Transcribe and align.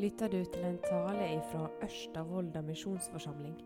lytter 0.00 0.28
du 0.28 0.44
til 0.44 0.64
en 0.64 0.78
tale 0.80 1.26
fra 1.50 1.66
Ørsta 1.84 2.22
misjonsforsamling. 2.62 3.56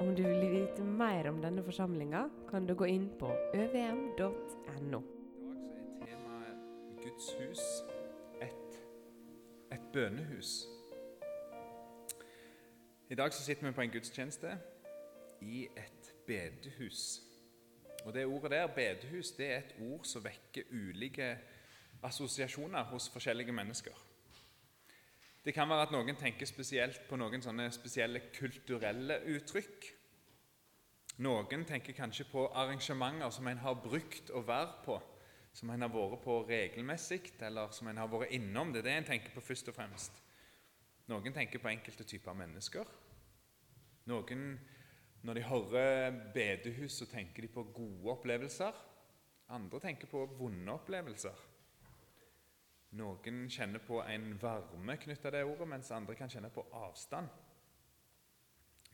Om 0.00 0.16
du 0.16 0.22
vil 0.22 0.50
vite 0.50 0.82
mer 0.82 1.28
om 1.30 1.38
denne 1.42 1.62
forsamlinga, 1.62 2.24
kan 2.50 2.66
du 2.66 2.74
gå 2.74 2.84
inn 2.84 3.06
på 3.18 3.30
øvm.no. 3.54 3.68
I 4.08 4.16
dag 4.18 4.96
er 6.00 6.06
temaet 6.06 6.58
Guds 7.02 7.28
hus 7.38 7.62
et, 8.42 8.80
et 9.72 9.86
bønnehus. 9.92 10.66
I 13.10 13.14
dag 13.14 13.32
sitter 13.32 13.66
vi 13.66 13.72
på 13.72 13.80
en 13.80 13.90
gudstjeneste 13.90 14.58
i 15.40 15.68
et 15.76 16.12
bedehus. 16.26 17.22
Og 18.04 18.14
Det 18.14 18.26
ordet 18.26 18.50
der, 18.50 18.66
bedehus, 18.66 19.30
det 19.30 19.52
er 19.52 19.58
et 19.58 19.74
ord 19.92 20.04
som 20.04 20.24
vekker 20.24 20.62
ulike 20.72 21.38
assosiasjoner 22.02 22.82
hos 22.82 23.10
forskjellige 23.10 23.52
mennesker. 23.52 24.07
Det 25.48 25.54
kan 25.56 25.70
være 25.70 25.86
at 25.86 25.92
noen 25.94 26.16
tenker 26.20 26.44
spesielt 26.44 27.06
på 27.08 27.16
noen 27.16 27.40
sånne 27.40 27.70
spesielle 27.72 28.20
kulturelle 28.36 29.14
uttrykk. 29.32 29.86
Noen 31.24 31.64
tenker 31.64 31.96
kanskje 31.96 32.26
på 32.28 32.42
arrangementer 32.52 33.32
som 33.32 33.48
en 33.48 33.62
har 33.62 33.78
brukt 33.80 34.28
å 34.28 34.42
være 34.44 34.82
på, 34.84 34.98
som 35.56 35.72
en 35.72 35.86
har 35.86 35.94
vært 35.94 36.20
på 36.26 36.36
regelmessig, 36.50 37.22
eller 37.48 37.72
som 37.72 37.88
en 37.88 38.02
har 38.02 38.12
vært 38.12 38.36
innom. 38.36 38.74
Det 38.74 38.82
er 38.82 38.90
det 38.90 38.96
en 38.98 39.08
tenker 39.14 39.32
på 39.38 39.46
først 39.46 39.72
og 39.72 39.78
fremst. 39.78 40.20
Noen 41.08 41.32
tenker 41.32 41.64
på 41.64 41.72
enkelte 41.72 42.04
typer 42.04 42.36
mennesker. 42.36 42.92
Noen, 44.12 44.46
når 45.24 45.40
de 45.40 45.48
hører 45.48 46.24
bedehus, 46.36 47.00
så 47.00 47.08
tenker 47.08 47.48
de 47.48 47.54
på 47.56 47.70
gode 47.72 48.18
opplevelser. 48.18 48.84
Andre 49.56 49.80
tenker 49.80 50.12
på 50.12 50.28
vonde 50.36 50.76
opplevelser. 50.76 51.47
Noen 52.96 53.42
kjenner 53.52 53.82
på 53.84 54.00
en 54.00 54.30
varme 54.40 54.96
knytta 54.96 55.30
det 55.34 55.44
ordet, 55.44 55.68
mens 55.68 55.90
andre 55.92 56.16
kan 56.16 56.30
kjenne 56.32 56.48
på 56.52 56.64
avstand. 56.72 57.28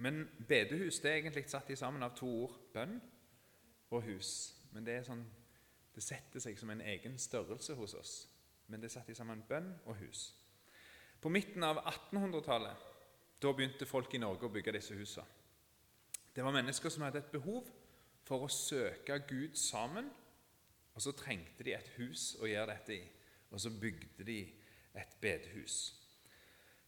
Men 0.03 0.25
bedehus 0.49 0.99
det 1.01 1.11
er 1.11 1.21
egentlig 1.21 1.45
satt 1.51 1.71
i 1.71 1.79
sammen 1.79 2.03
av 2.03 2.17
to 2.19 2.27
ord 2.27 2.57
bønn 2.75 2.97
og 3.95 4.03
hus. 4.09 4.33
Men 4.75 4.87
det, 4.87 5.05
sånn, 5.07 5.23
det 5.95 6.03
setter 6.03 6.43
seg 6.43 6.59
som 6.59 6.73
en 6.75 6.83
egen 6.83 7.15
størrelse 7.23 7.77
hos 7.79 7.95
oss. 7.95 8.15
Men 8.67 8.83
det 8.83 8.91
er 8.91 8.97
satt 8.97 9.13
i 9.13 9.17
sammen 9.17 9.45
bønn 9.47 9.71
og 9.85 10.01
hus. 10.01 10.33
På 11.23 11.31
midten 11.31 11.63
av 11.63 11.79
1800-tallet 11.85 12.91
da 13.41 13.53
begynte 13.53 13.87
folk 13.87 14.15
i 14.17 14.21
Norge 14.23 14.49
å 14.49 14.53
bygge 14.53 14.75
disse 14.75 14.97
husene. 14.99 15.27
Det 16.35 16.43
var 16.43 16.55
mennesker 16.57 16.91
som 16.91 17.05
hadde 17.07 17.21
et 17.23 17.31
behov 17.31 17.69
for 18.27 18.43
å 18.43 18.51
søke 18.51 19.21
Gud 19.29 19.55
sammen, 19.61 20.09
og 20.95 21.03
så 21.03 21.13
trengte 21.15 21.63
de 21.67 21.75
et 21.77 21.93
hus 21.99 22.33
å 22.43 22.49
gjøre 22.49 22.73
dette 22.73 22.97
i 22.97 23.05
og 23.55 23.61
så 23.63 23.71
bygde 23.71 24.27
de 24.27 24.41
et 24.99 25.19
bedehus. 25.21 25.95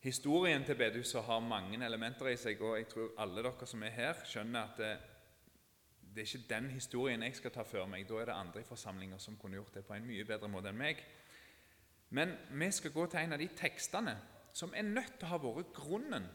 Historien 0.03 0.65
til 0.65 0.75
bedehuset 0.79 1.23
har 1.25 1.41
mange 1.43 1.79
elementer 1.85 2.29
i 2.31 2.39
seg, 2.39 2.61
og 2.63 2.77
jeg 2.79 2.89
tror 2.91 3.15
alle 3.23 3.43
dere 3.47 3.67
som 3.67 3.83
er 3.83 3.95
her, 3.95 4.25
skjønner 4.27 4.67
at 4.67 4.81
det, 4.83 4.91
det 6.15 6.23
er 6.23 6.29
ikke 6.31 6.51
den 6.55 6.71
historien 6.71 7.23
jeg 7.23 7.37
skal 7.39 7.55
ta 7.55 7.65
før 7.67 7.87
meg. 7.91 8.07
Da 8.09 8.21
er 8.21 8.31
det 8.31 8.37
andre 8.37 8.63
i 8.63 8.69
forsamlinger 8.69 9.19
som 9.23 9.39
kunne 9.39 9.59
gjort 9.59 9.75
det 9.75 9.85
på 9.87 9.95
en 9.95 10.07
mye 10.07 10.27
bedre 10.29 10.51
måte 10.51 10.71
enn 10.71 10.79
meg. 10.81 11.03
Men 12.15 12.35
vi 12.51 12.71
skal 12.73 12.95
gå 12.95 13.07
til 13.11 13.21
en 13.23 13.35
av 13.37 13.43
de 13.43 13.49
tekstene 13.59 14.15
som 14.57 14.75
er 14.75 14.87
nødt 14.87 15.19
til 15.19 15.27
å 15.27 15.33
ha 15.35 15.41
vært 15.43 15.75
grunnen 15.77 16.29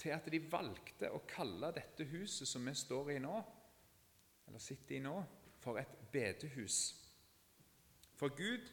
til 0.00 0.14
at 0.14 0.28
de 0.32 0.40
valgte 0.52 1.10
å 1.12 1.24
kalle 1.28 1.72
dette 1.76 2.06
huset 2.12 2.48
som 2.48 2.64
vi 2.68 2.74
står 2.76 3.14
i 3.16 3.18
nå, 3.24 3.34
eller 4.46 4.62
sitter 4.62 4.98
i 4.98 5.02
nå, 5.04 5.16
for 5.60 5.80
et 5.80 5.92
bedehus. 6.12 6.78
For 8.16 8.32
Gud 8.36 8.70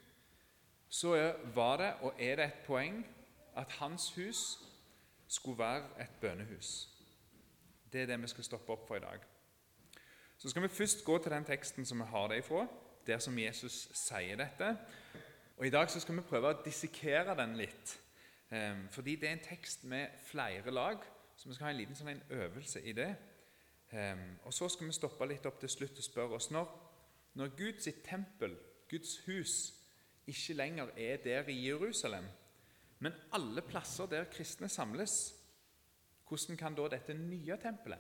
så 0.93 1.33
var 1.55 1.77
det 1.77 1.93
og 2.05 2.13
er 2.19 2.35
det 2.35 2.45
et 2.45 2.65
poeng 2.67 2.99
at 3.57 3.71
hans 3.79 4.11
hus 4.15 4.59
skulle 5.27 5.57
være 5.57 6.01
et 6.01 6.09
bønnehus. 6.21 6.89
Det 7.93 8.01
er 8.01 8.05
det 8.05 8.21
vi 8.21 8.27
skal 8.27 8.43
stoppe 8.43 8.71
opp 8.71 8.87
for 8.87 8.95
i 8.95 8.99
dag. 8.99 9.19
Så 10.37 10.49
skal 10.49 10.61
vi 10.61 10.67
først 10.67 11.01
gå 11.05 11.17
til 11.17 11.31
den 11.31 11.45
teksten 11.45 11.85
som 11.85 11.99
vi 11.99 12.05
har 12.05 12.27
det 12.27 12.37
ifra, 12.37 12.67
der 13.07 13.17
som 13.17 13.39
Jesus 13.39 13.89
sier 13.93 14.37
dette. 14.37 14.77
Og 15.57 15.67
I 15.67 15.69
dag 15.69 15.89
så 15.89 15.99
skal 15.99 16.15
vi 16.15 16.27
prøve 16.29 16.53
å 16.53 16.61
dissekere 16.65 17.37
den 17.41 17.57
litt, 17.57 17.99
ehm, 18.51 18.87
fordi 18.91 19.15
det 19.15 19.29
er 19.29 19.33
en 19.33 19.45
tekst 19.49 19.83
med 19.83 20.07
flere 20.25 20.71
lag. 20.71 20.97
Så 21.35 21.49
vi 21.49 21.55
skal 21.55 21.65
ha 21.65 21.71
en 21.71 21.77
liten 21.77 21.95
sånn 21.95 22.13
en 22.13 22.23
øvelse 22.29 22.81
i 22.81 22.93
det. 22.93 23.15
Ehm, 23.91 24.37
og 24.43 24.53
Så 24.53 24.69
skal 24.69 24.87
vi 24.87 24.93
stoppe 24.93 25.25
litt 25.25 25.45
opp 25.45 25.59
til 25.59 25.69
slutt 25.69 25.97
og 25.97 26.03
spørre 26.03 26.35
oss 26.35 26.51
når, 26.51 26.69
når 27.33 27.55
Guds 27.57 27.89
tempel, 28.05 28.57
Guds 28.89 29.17
hus, 29.25 29.82
ikke 30.27 30.53
lenger 30.53 30.89
er 30.97 31.17
der 31.23 31.49
i 31.49 31.67
Jerusalem, 31.67 32.25
men 32.99 33.13
alle 33.33 33.61
plasser 33.61 34.05
der 34.05 34.29
kristne 34.31 34.69
samles, 34.69 35.35
hvordan 36.27 36.57
kan 36.57 36.75
da 36.75 36.87
dette 36.95 37.13
nye 37.13 37.57
tempelet 37.61 37.99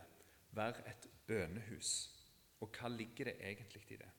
være 0.51 0.87
et 0.89 1.09
bønehus? 1.27 2.09
Og 2.61 2.71
hva 2.71 2.87
ligger 2.87 3.25
det 3.25 3.35
egentlig 3.41 3.83
i 3.91 3.97
det? 3.99 4.09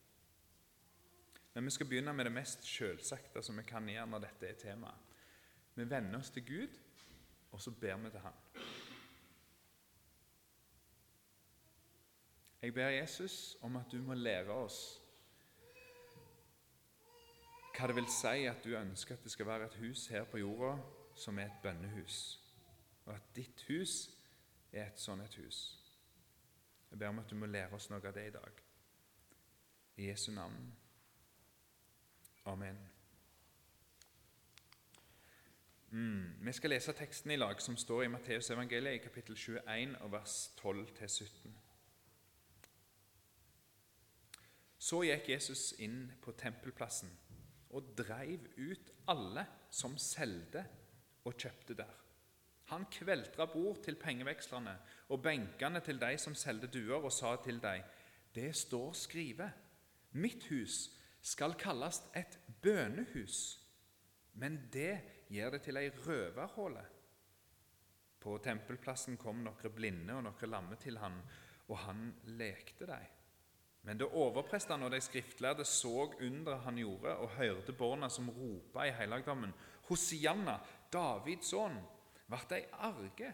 Men 1.53 1.65
Vi 1.65 1.71
skal 1.71 1.87
begynne 1.87 2.13
med 2.13 2.25
det 2.25 2.33
mest 2.33 2.63
selvsagte 2.67 3.41
som 3.43 3.57
vi 3.57 3.63
kan 3.63 3.87
gjøre 3.89 4.07
når 4.07 4.19
dette 4.27 4.47
er 4.47 4.59
temaet. 4.59 5.13
Vi 5.75 5.89
venner 5.89 6.19
oss 6.19 6.29
til 6.29 6.45
Gud, 6.45 6.77
og 7.51 7.61
så 7.61 7.71
ber 7.71 7.97
vi 7.97 8.09
til 8.09 8.19
Han. 8.19 8.33
Jeg 12.61 12.73
ber 12.73 12.87
Jesus 12.89 13.57
om 13.61 13.75
at 13.75 13.91
du 13.91 13.97
må 14.01 14.13
lære 14.13 14.51
oss 14.51 15.01
hva 17.75 17.87
det 17.87 17.95
vil 17.95 18.07
si 18.11 18.45
at 18.47 18.63
du 18.63 18.75
ønsker 18.77 19.15
at 19.15 19.23
det 19.23 19.31
skal 19.31 19.47
være 19.47 19.65
et 19.65 19.79
hus 19.83 20.07
her 20.07 20.23
på 20.23 20.37
jorda 20.37 20.77
som 21.15 21.39
er 21.39 21.45
et 21.45 21.61
bønnehus, 21.63 22.39
og 23.05 23.15
at 23.15 23.35
ditt 23.35 23.65
hus 23.67 24.09
er 24.71 24.87
et 24.87 24.99
sånn 24.99 25.23
et 25.23 25.35
hus. 25.39 25.59
Jeg 26.91 26.99
ber 26.99 27.11
om 27.11 27.19
at 27.19 27.29
du 27.29 27.35
må 27.35 27.45
lære 27.45 27.75
oss 27.75 27.89
noe 27.89 28.03
av 28.03 28.13
det 28.15 28.27
i 28.27 28.33
dag. 28.35 28.61
I 29.97 30.09
Jesu 30.09 30.31
navn. 30.31 30.73
Amen. 32.45 32.77
Mm. 35.91 36.45
Vi 36.45 36.51
skal 36.51 36.69
lese 36.69 36.93
teksten 36.93 37.31
i 37.31 37.39
lag 37.39 37.61
som 37.61 37.77
står 37.77 38.03
i 38.03 38.07
Matteus 38.11 38.49
evangeliet 38.51 38.99
i 38.99 39.03
kapittel 39.03 39.35
21 39.35 39.95
og 40.01 40.11
vers 40.11 40.33
12-17. 40.59 41.53
Så 44.79 45.01
gikk 45.07 45.29
Jesus 45.29 45.71
inn 45.79 46.11
på 46.21 46.35
tempelplassen 46.37 47.11
og 47.75 47.91
dreiv 47.97 48.47
ut 48.57 48.91
alle 49.11 49.45
som 49.73 49.97
solgte 49.99 50.63
og 51.25 51.35
kjøpte 51.35 51.75
der. 51.77 52.01
Han 52.71 52.87
kveltra 52.89 53.45
bord 53.51 53.83
til 53.85 53.97
pengevekslerne 54.01 54.73
og 55.13 55.21
benkene 55.21 55.81
til 55.85 55.99
de 56.01 56.15
som 56.17 56.33
solgte 56.37 56.71
duer, 56.73 57.03
og 57.03 57.13
sa 57.13 57.35
til 57.43 57.59
dem, 57.61 57.83
det 58.35 58.55
står 58.57 58.95
skrevet, 58.97 59.51
mitt 60.17 60.47
hus 60.49 60.89
skal 61.21 61.53
kalles 61.59 62.01
et 62.15 62.39
bønehus, 62.61 63.59
men 64.33 64.57
det 64.73 65.25
gjør 65.31 65.55
det 65.55 65.61
til 65.67 65.79
ei 65.79 65.89
røverhåle. 65.89 66.83
På 68.19 68.39
tempelplassen 68.41 69.19
kom 69.21 69.43
noen 69.45 69.75
blinde 69.75 70.17
og 70.17 70.25
noen 70.25 70.51
lamme 70.51 70.77
til 70.81 70.97
han, 70.97 71.19
og 71.69 71.77
han 71.85 72.07
lekte 72.39 72.87
dem. 72.89 73.14
Men 73.85 73.99
da 74.01 74.07
overprestene 74.17 74.87
og 74.87 74.93
de 74.95 74.99
skriftlærde 75.03 75.65
så 75.69 76.07
underet 76.09 76.63
han 76.65 76.77
gjorde, 76.81 77.11
og 77.21 77.35
hørte 77.37 77.73
barna 77.77 78.09
som 78.09 78.31
ropa 78.33 78.87
i 78.87 78.93
helligdommen, 78.97 79.53
Hosianna, 79.85 80.57
Davids 80.93 81.51
sønn, 81.53 81.77
ble 82.25 82.39
de 82.49 82.61
arge 82.87 83.29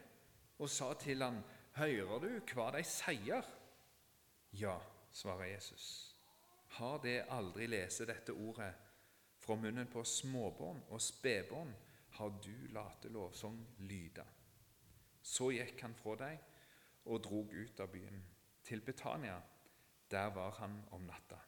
og 0.59 0.69
sa 0.69 0.91
til 0.99 1.23
han, 1.23 1.39
Hører 1.77 2.19
du 2.19 2.31
hva 2.51 2.65
de 2.75 2.81
sier? 2.83 3.45
Ja, 4.59 4.75
svarer 5.15 5.53
Jesus. 5.53 5.85
Har 6.75 6.99
det 7.03 7.21
aldri 7.31 7.69
lest 7.71 8.03
dette 8.07 8.35
ordet? 8.35 8.73
Fra 9.39 9.55
munnen 9.55 9.87
på 9.87 10.03
småbarn 10.03 10.83
og 10.91 11.01
spedbarn 11.01 11.71
har 12.17 12.35
du 12.43 12.53
late 12.75 13.09
lovsang 13.09 13.55
lyde. 13.87 14.25
Så 15.23 15.53
gikk 15.55 15.79
han 15.81 15.95
fra 15.95 16.17
dem 16.19 16.43
og 17.07 17.23
drog 17.23 17.55
ut 17.55 17.79
av 17.79 17.89
byen, 17.95 18.19
til 18.67 18.83
Betania 18.85 19.39
der 20.11 20.33
var 20.35 20.51
han 20.59 20.83
om 20.91 21.01
natta. 21.07 21.39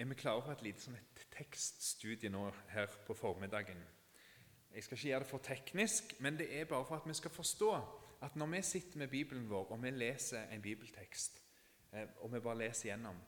Er 0.00 0.04
vi 0.04 0.14
klare 0.14 0.42
for 0.42 0.52
et 0.52 0.62
lite 0.64 0.80
sånn 0.80 0.96
et 0.96 1.24
tekststudie 1.34 2.30
nå 2.32 2.46
her 2.72 2.88
på 3.06 3.14
formiddagen? 3.14 3.82
Jeg 4.72 4.84
skal 4.86 4.96
ikke 4.96 5.08
gjøre 5.08 5.24
det 5.24 5.28
for 5.28 5.44
teknisk, 5.44 6.14
men 6.24 6.38
det 6.38 6.46
er 6.56 6.64
bare 6.70 6.86
for 6.88 6.96
at 6.96 7.08
vi 7.08 7.14
skal 7.18 7.34
forstå 7.34 7.70
at 8.24 8.36
når 8.36 8.46
vi 8.54 8.62
sitter 8.62 8.98
med 8.98 9.12
Bibelen 9.12 9.48
vår 9.50 9.74
og 9.74 9.82
vi 9.82 9.90
leser 9.90 10.48
en 10.54 10.62
bibeltekst, 10.62 11.42
eh, 11.92 12.06
og 12.16 12.32
vi 12.32 12.40
bare 12.40 12.58
leser 12.58 12.88
gjennom, 12.88 13.18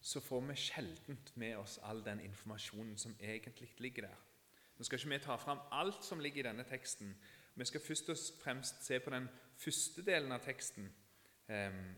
så 0.00 0.20
får 0.20 0.40
vi 0.40 0.56
sjelden 0.56 1.18
med 1.34 1.56
oss 1.56 1.78
all 1.82 2.04
den 2.04 2.20
informasjonen 2.20 2.96
som 2.98 3.16
egentlig 3.20 3.74
ligger 3.78 4.08
der. 4.08 4.16
Nå 4.78 4.84
skal 4.84 4.98
ikke 4.98 5.10
vi 5.12 5.18
ta 5.18 5.36
fram 5.36 5.60
alt 5.70 6.04
som 6.04 6.20
ligger 6.20 6.40
i 6.40 6.48
denne 6.48 6.64
teksten. 6.64 7.12
Vi 7.54 7.64
skal 7.64 7.80
først 7.80 8.08
og 8.08 8.16
fremst 8.42 8.84
se 8.86 9.00
på 9.00 9.10
den 9.10 9.28
første 9.64 10.04
delen 10.06 10.32
av 10.32 10.42
teksten. 10.44 10.88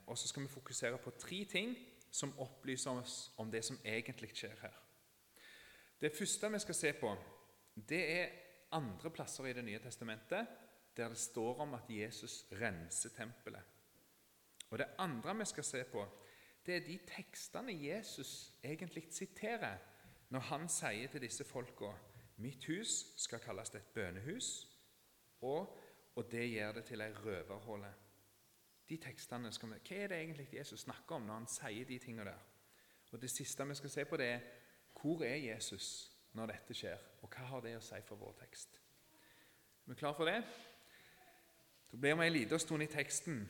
Og 0.06 0.18
så 0.18 0.28
skal 0.28 0.42
vi 0.42 0.52
fokusere 0.52 0.98
på 0.98 1.12
tre 1.20 1.44
ting 1.50 1.74
som 2.14 2.34
opplyser 2.42 3.00
oss 3.00 3.34
om 3.42 3.50
det 3.50 3.64
som 3.64 3.78
egentlig 3.84 4.32
skjer 4.34 4.56
her. 4.62 4.74
Det 6.00 6.12
første 6.14 6.50
vi 6.52 6.58
skal 6.58 6.74
se 6.74 6.92
på, 7.00 7.14
det 7.88 8.02
er 8.18 8.34
andre 8.74 9.10
plasser 9.10 9.46
i 9.46 9.52
Det 9.52 9.64
nye 9.64 9.78
testamentet 9.78 10.46
der 10.96 11.08
det 11.08 11.18
står 11.18 11.60
om 11.60 11.74
at 11.74 11.90
Jesus 11.90 12.44
renser 12.52 13.10
tempelet. 13.16 13.62
Og 14.70 14.78
Det 14.78 14.86
andre 14.98 15.36
vi 15.38 15.44
skal 15.44 15.64
se 15.64 15.84
på, 15.84 16.06
det 16.66 16.76
er 16.76 16.86
de 16.86 16.98
tekstene 17.06 17.72
Jesus 17.72 18.52
egentlig 18.64 19.06
siterer 19.10 19.78
når 20.30 20.40
han 20.40 20.68
sier 20.68 21.08
til 21.08 21.20
disse 21.20 21.44
folka 21.44 21.92
Mitt 22.36 22.64
hus 22.66 23.12
skal 23.16 23.38
kalles 23.38 23.70
et 23.74 23.92
bønehus, 23.94 24.68
og, 25.40 25.78
og 26.14 26.30
det 26.30 26.48
gjør 26.50 26.72
det 26.72 26.84
til 26.84 27.00
ei 27.00 27.12
røverhåle. 27.12 27.92
De 28.88 28.96
tekstene 29.00 29.52
skal 29.52 29.70
vi, 29.72 29.80
Hva 29.88 29.96
er 29.96 30.08
det 30.08 30.18
egentlig 30.18 30.48
Jesus 30.52 30.80
snakker 30.80 31.16
om 31.16 31.22
når 31.26 31.34
han 31.34 31.48
sier 31.48 31.88
de 31.88 31.98
tingene 31.98 32.30
der? 32.30 32.42
Og 33.12 33.22
Det 33.22 33.30
siste 33.30 33.66
vi 33.66 33.74
skal 33.74 33.90
se 33.90 34.04
på, 34.04 34.16
det 34.16 34.26
er 34.26 34.40
hvor 35.00 35.22
er 35.24 35.36
Jesus 35.36 36.10
når 36.32 36.46
dette 36.46 36.74
skjer, 36.74 36.98
og 37.22 37.28
hva 37.30 37.44
har 37.46 37.60
det 37.60 37.76
å 37.76 37.82
si 37.82 38.00
for 38.06 38.18
vår 38.18 38.34
tekst? 38.40 38.80
Er 39.84 39.92
vi 39.92 39.98
klar 39.98 40.14
for 40.16 40.26
det? 40.26 40.40
Da 41.92 41.96
blir 41.96 42.14
vi 42.14 42.26
en 42.26 42.32
liten 42.32 42.58
stund 42.58 42.82
i 42.82 42.90
teksten 42.90 43.44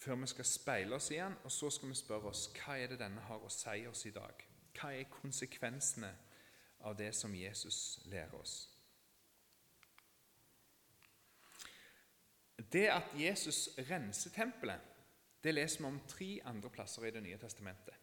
før 0.00 0.14
vi 0.14 0.26
skal 0.26 0.44
speile 0.44 0.94
oss 0.94 1.10
igjen, 1.10 1.34
og 1.44 1.52
så 1.52 1.70
skal 1.70 1.88
vi 1.90 1.98
spørre 1.98 2.30
oss 2.30 2.46
hva 2.56 2.78
er 2.78 2.92
det 2.92 3.00
denne 3.00 3.20
har 3.26 3.42
å 3.42 3.50
si 3.52 3.86
oss 3.90 4.06
i 4.06 4.14
dag. 4.14 4.44
Hva 4.78 4.92
er 4.94 5.10
konsekvensene 5.10 6.12
av 6.86 6.96
det 6.96 7.10
som 7.14 7.34
Jesus 7.34 8.00
lærer 8.06 8.38
oss? 8.38 8.79
Det 12.72 12.86
at 12.88 13.14
Jesus 13.18 13.68
renser 13.90 14.30
tempelet, 14.30 14.80
det 15.42 15.54
leser 15.54 15.80
vi 15.80 15.88
om 15.88 16.00
tre 16.08 16.30
andre 16.44 16.70
plasser 16.70 17.06
i 17.06 17.10
Det 17.10 17.22
nye 17.22 17.38
testamentet. 17.38 17.94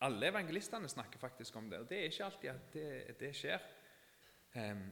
Alle 0.00 0.28
evangelistene 0.28 0.88
snakker 0.88 1.18
faktisk 1.18 1.56
om 1.56 1.70
det, 1.70 1.78
og 1.78 1.88
det 1.90 1.98
er 1.98 2.10
ikke 2.10 2.24
alltid 2.24 2.50
at 2.50 2.72
det, 2.72 3.20
det 3.20 3.32
skjer. 3.36 3.62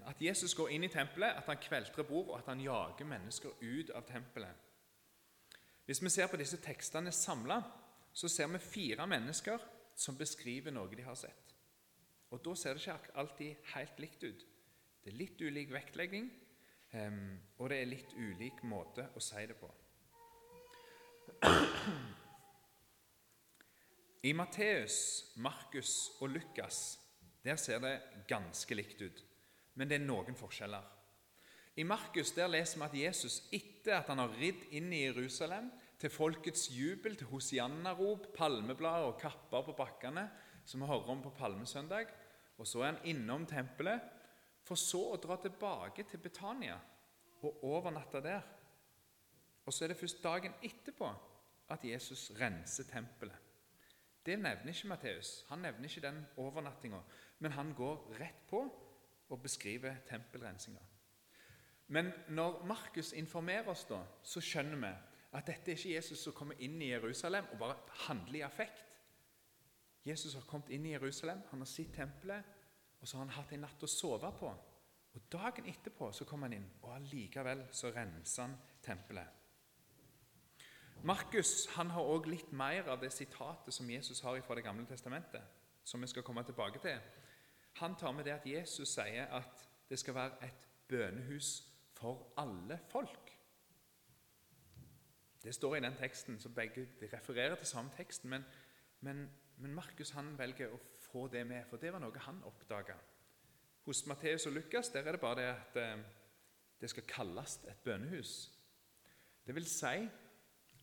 At 0.09 0.21
Jesus 0.21 0.55
går 0.55 0.73
inn 0.75 0.85
i 0.85 0.93
tempelet, 0.93 1.37
at 1.37 1.49
han 1.49 1.61
kveltrer 1.61 2.09
bord, 2.09 2.29
og 2.29 2.39
at 2.39 2.49
han 2.53 2.61
jager 2.61 3.09
mennesker 3.09 3.57
ut 3.61 3.91
av 3.91 4.05
tempelet. 4.09 4.65
Hvis 5.85 6.03
vi 6.03 6.13
ser 6.13 6.29
på 6.33 6.41
disse 6.41 6.61
tekstene 6.65 7.13
samla, 7.13 7.61
så 8.13 8.29
ser 8.29 8.49
vi 8.53 8.59
fire 8.59 9.07
mennesker 9.07 9.61
som 9.97 10.17
beskriver 10.17 10.73
noe 10.73 10.89
de 10.97 11.05
har 11.05 11.17
sett. 11.19 11.55
Og 12.31 12.41
Da 12.45 12.55
ser 12.55 12.75
det 12.75 12.83
ikke 12.83 13.15
alltid 13.15 13.69
helt 13.75 14.01
likt 14.01 14.25
ut. 14.25 14.47
Det 15.05 15.13
er 15.13 15.19
litt 15.19 15.41
ulik 15.41 15.73
vektlegging, 15.73 16.31
og 16.95 17.71
det 17.71 17.79
er 17.81 17.91
litt 17.91 18.13
ulik 18.15 18.63
måte 18.71 19.09
å 19.15 19.23
si 19.23 19.43
det 19.51 19.57
på. 19.59 19.71
I 24.25 24.33
Matteus, 24.33 24.99
Markus 25.37 26.15
og 26.21 26.31
Lukas 26.33 27.01
der 27.45 27.59
ser 27.61 27.83
det 27.85 27.99
ganske 28.29 28.77
likt 28.77 29.03
ut, 29.05 29.19
men 29.77 29.91
det 29.91 29.99
er 29.99 30.07
noen 30.07 30.37
forskjeller. 30.39 30.85
I 31.77 31.85
Markus 31.85 32.31
der 32.33 32.49
leser 32.49 32.79
vi 32.79 32.87
at 32.87 32.97
Jesus, 32.97 33.43
etter 33.53 33.99
at 33.99 34.09
han 34.09 34.23
har 34.23 34.33
ridd 34.39 34.63
inn 34.79 34.93
i 34.95 35.03
Jerusalem, 35.03 35.69
til 36.01 36.13
folkets 36.13 36.71
jubel, 36.73 37.19
til 37.19 37.29
hosianna-rop, 37.29 38.31
palmeblader 38.37 39.11
og 39.11 39.19
kapper 39.21 39.67
på 39.67 39.77
bakkene, 39.77 40.25
som 40.65 40.81
vi 40.81 40.89
hører 40.89 41.13
om 41.13 41.23
på 41.25 41.35
palmesøndag, 41.37 42.09
og 42.57 42.69
så 42.69 42.81
er 42.81 42.93
han 42.93 43.05
innom 43.11 43.45
tempelet, 43.51 44.14
for 44.65 44.81
så 44.81 45.01
å 45.13 45.21
dra 45.21 45.37
tilbake 45.41 46.07
til 46.09 46.23
Betania 46.25 46.77
og 47.45 47.65
overnatte 47.69 48.23
der. 48.25 48.43
Og 49.65 49.73
så 49.73 49.85
er 49.85 49.93
det 49.93 50.01
først 50.01 50.23
dagen 50.25 50.57
etterpå 50.65 51.09
at 51.73 51.85
Jesus 51.85 52.31
renser 52.41 52.89
tempelet. 52.89 53.41
Det 54.25 54.39
nevner 54.41 54.73
ikke 54.73 54.89
Matteus. 54.89 55.45
Han 55.49 55.65
nevner 55.65 55.89
ikke 55.89 56.01
den 56.01 56.23
overnattinga, 56.41 57.01
men 57.45 57.53
han 57.53 57.75
går 57.77 58.17
rett 58.21 58.47
på 58.49 58.63
og 59.29 59.43
beskriver 59.43 60.01
tempelrensinga. 60.09 60.81
Men 61.87 62.13
når 62.29 62.65
Markus 62.65 63.13
informerer 63.13 63.69
oss, 63.69 63.85
da, 63.85 64.01
så 64.23 64.41
skjønner 64.41 64.81
vi 64.81 64.93
at 65.35 65.47
dette 65.47 65.73
er 65.73 65.77
ikke 65.77 65.95
Jesus 65.97 66.23
som 66.25 66.33
kommer 66.33 66.61
inn 66.63 66.81
i 66.83 66.93
Jerusalem 66.93 67.49
og 67.53 67.59
bare 67.61 67.77
handler 68.07 68.39
i 68.39 68.45
affekt. 68.47 68.85
Jesus 70.05 70.35
har 70.35 70.45
kommet 70.49 70.71
inn 70.73 70.87
i 70.87 70.93
Jerusalem, 70.95 71.43
han 71.51 71.61
har 71.61 71.69
sett 71.69 71.93
tempelet, 71.97 72.45
og 73.05 73.09
så 73.09 73.19
har 73.19 73.27
han 73.27 73.35
hatt 73.37 73.51
en 73.53 73.61
natt 73.67 73.83
å 73.85 73.89
sove 73.91 74.31
på. 74.41 74.49
Og 75.15 75.25
Dagen 75.29 75.67
etterpå 75.69 76.07
så 76.17 76.25
kom 76.25 76.47
han 76.47 76.55
inn, 76.57 76.65
og 76.81 76.95
allikevel 76.95 77.67
så 77.69 77.91
renser 77.93 78.47
han 78.47 78.55
tempelet. 78.83 79.43
Markus 81.05 81.67
han 81.75 81.93
har 81.93 82.09
også 82.09 82.33
litt 82.33 82.55
mer 82.57 82.89
av 82.89 83.03
det 83.03 83.11
sitatet 83.13 83.77
som 83.77 83.91
Jesus 83.93 84.23
har 84.25 84.41
fra 84.41 84.57
Det 84.57 84.65
gamle 84.65 84.87
testamentet, 84.89 85.45
som 85.85 86.01
vi 86.01 86.09
skal 86.09 86.25
komme 86.25 86.47
tilbake 86.49 86.81
til. 86.81 86.97
Han 87.83 87.97
tar 88.01 88.17
med 88.17 88.25
det 88.25 88.39
at 88.39 88.47
Jesus 88.49 88.97
sier 88.97 89.29
at 89.37 89.69
det 89.91 90.01
skal 90.01 90.17
være 90.17 90.49
et 90.49 90.69
bønehus 90.89 91.53
for 91.93 92.33
alle 92.41 92.81
folk. 92.89 93.35
Det 95.45 95.53
står 95.55 95.77
i 95.77 95.85
den 95.85 96.01
teksten, 96.01 96.41
så 96.41 96.49
begge 96.49 96.89
refererer 97.13 97.61
til 97.61 97.67
samme 97.67 97.93
teksten. 97.97 98.31
Men, 98.31 98.45
men, 99.01 99.27
men 99.63 99.75
Markus 99.75 100.11
han 100.17 100.33
velger 100.39 100.73
å 100.75 100.81
få 101.07 101.27
det 101.33 101.45
med, 101.47 101.67
for 101.69 101.81
det 101.81 101.93
var 101.95 102.03
noe 102.03 102.27
han 102.27 102.43
oppdaga. 102.49 102.97
Hos 103.85 104.05
Matteus 104.09 104.47
og 104.49 104.57
Lukas 104.57 104.91
der 104.93 105.07
er 105.07 105.17
det 105.17 105.23
bare 105.23 105.41
det 105.41 105.49
at 105.53 105.79
eh, 105.81 106.05
det 106.81 106.91
skal 106.91 107.07
kalles 107.09 107.59
et 107.69 107.85
bønnehus. 107.85 108.33
Det 109.47 109.55
vil 109.55 109.69
si 109.69 110.09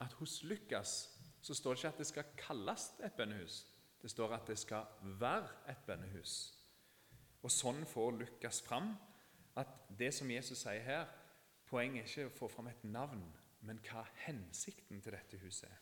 at 0.02 0.14
hos 0.20 0.44
Lukas 0.44 0.96
så 1.42 1.58
står 1.58 1.74
det 1.74 1.80
ikke 1.80 1.94
at 1.94 2.02
det 2.02 2.08
skal 2.10 2.34
kalles 2.38 2.88
et 3.04 3.14
bønnehus. 3.18 3.66
Det 4.02 4.10
står 4.10 4.34
at 4.34 4.48
det 4.48 4.58
skal 4.58 4.86
være 5.20 5.50
et 5.70 5.86
bønnehus. 5.86 6.36
Og 7.42 7.52
Sånn 7.54 7.84
får 7.90 8.12
Lukas 8.20 8.62
fram 8.66 8.94
at 9.58 9.72
det 9.98 10.14
som 10.14 10.30
Jesus 10.32 10.64
sier 10.64 10.86
her 10.86 11.10
Poenget 11.72 12.04
er 12.04 12.10
ikke 12.10 12.28
å 12.28 12.34
få 12.36 12.48
fram 12.52 12.68
et 12.68 12.82
navn, 12.84 13.22
men 13.64 13.78
hva 13.86 14.02
hensikten 14.26 15.00
til 15.00 15.16
dette 15.16 15.38
huset 15.40 15.70
er. 15.70 15.78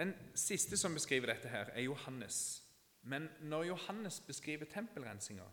Den 0.00 0.14
siste 0.34 0.78
som 0.80 0.94
beskriver 0.96 1.28
dette, 1.28 1.48
her 1.52 1.74
er 1.74 1.84
Johannes. 1.84 2.62
Men 3.02 3.28
når 3.40 3.66
Johannes 3.68 4.20
beskriver 4.24 4.64
tempelrensinga, 4.64 5.44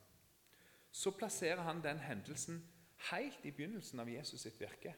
så 0.92 1.12
plasserer 1.12 1.66
han 1.68 1.82
den 1.84 2.00
hendelsen 2.00 2.62
helt 3.12 3.44
i 3.44 3.52
begynnelsen 3.52 4.00
av 4.00 4.10
Jesus 4.10 4.46
sitt 4.48 4.60
virke. 4.62 4.94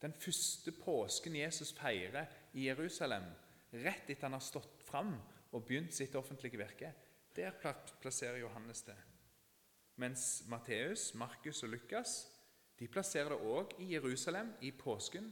Den 0.00 0.14
første 0.14 0.72
påsken 0.72 1.36
Jesus 1.36 1.74
feirer 1.76 2.30
i 2.54 2.68
Jerusalem, 2.68 3.26
rett 3.72 4.06
etter 4.06 4.28
han 4.28 4.38
har 4.38 4.44
stått 4.44 4.86
fram 4.86 5.16
og 5.50 5.66
begynt 5.66 5.94
sitt 5.94 6.14
offentlige 6.14 6.62
virke, 6.62 6.94
der 7.36 7.58
plasserer 8.00 8.38
Johannes 8.38 8.86
det. 8.86 8.96
Mens 9.98 10.44
Matteus, 10.48 11.10
Markus 11.14 11.64
og 11.66 11.74
Lukas 11.74 12.20
de 12.78 12.88
plasserer 12.88 13.34
det 13.34 13.44
òg 13.44 13.74
i 13.82 13.90
Jerusalem 13.92 14.54
i 14.64 14.70
påsken, 14.72 15.26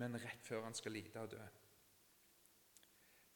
men 0.00 0.16
rett 0.18 0.42
før 0.48 0.64
han 0.64 0.74
skal 0.74 0.96
lide 0.96 1.20
og 1.20 1.36
dø. 1.36 1.44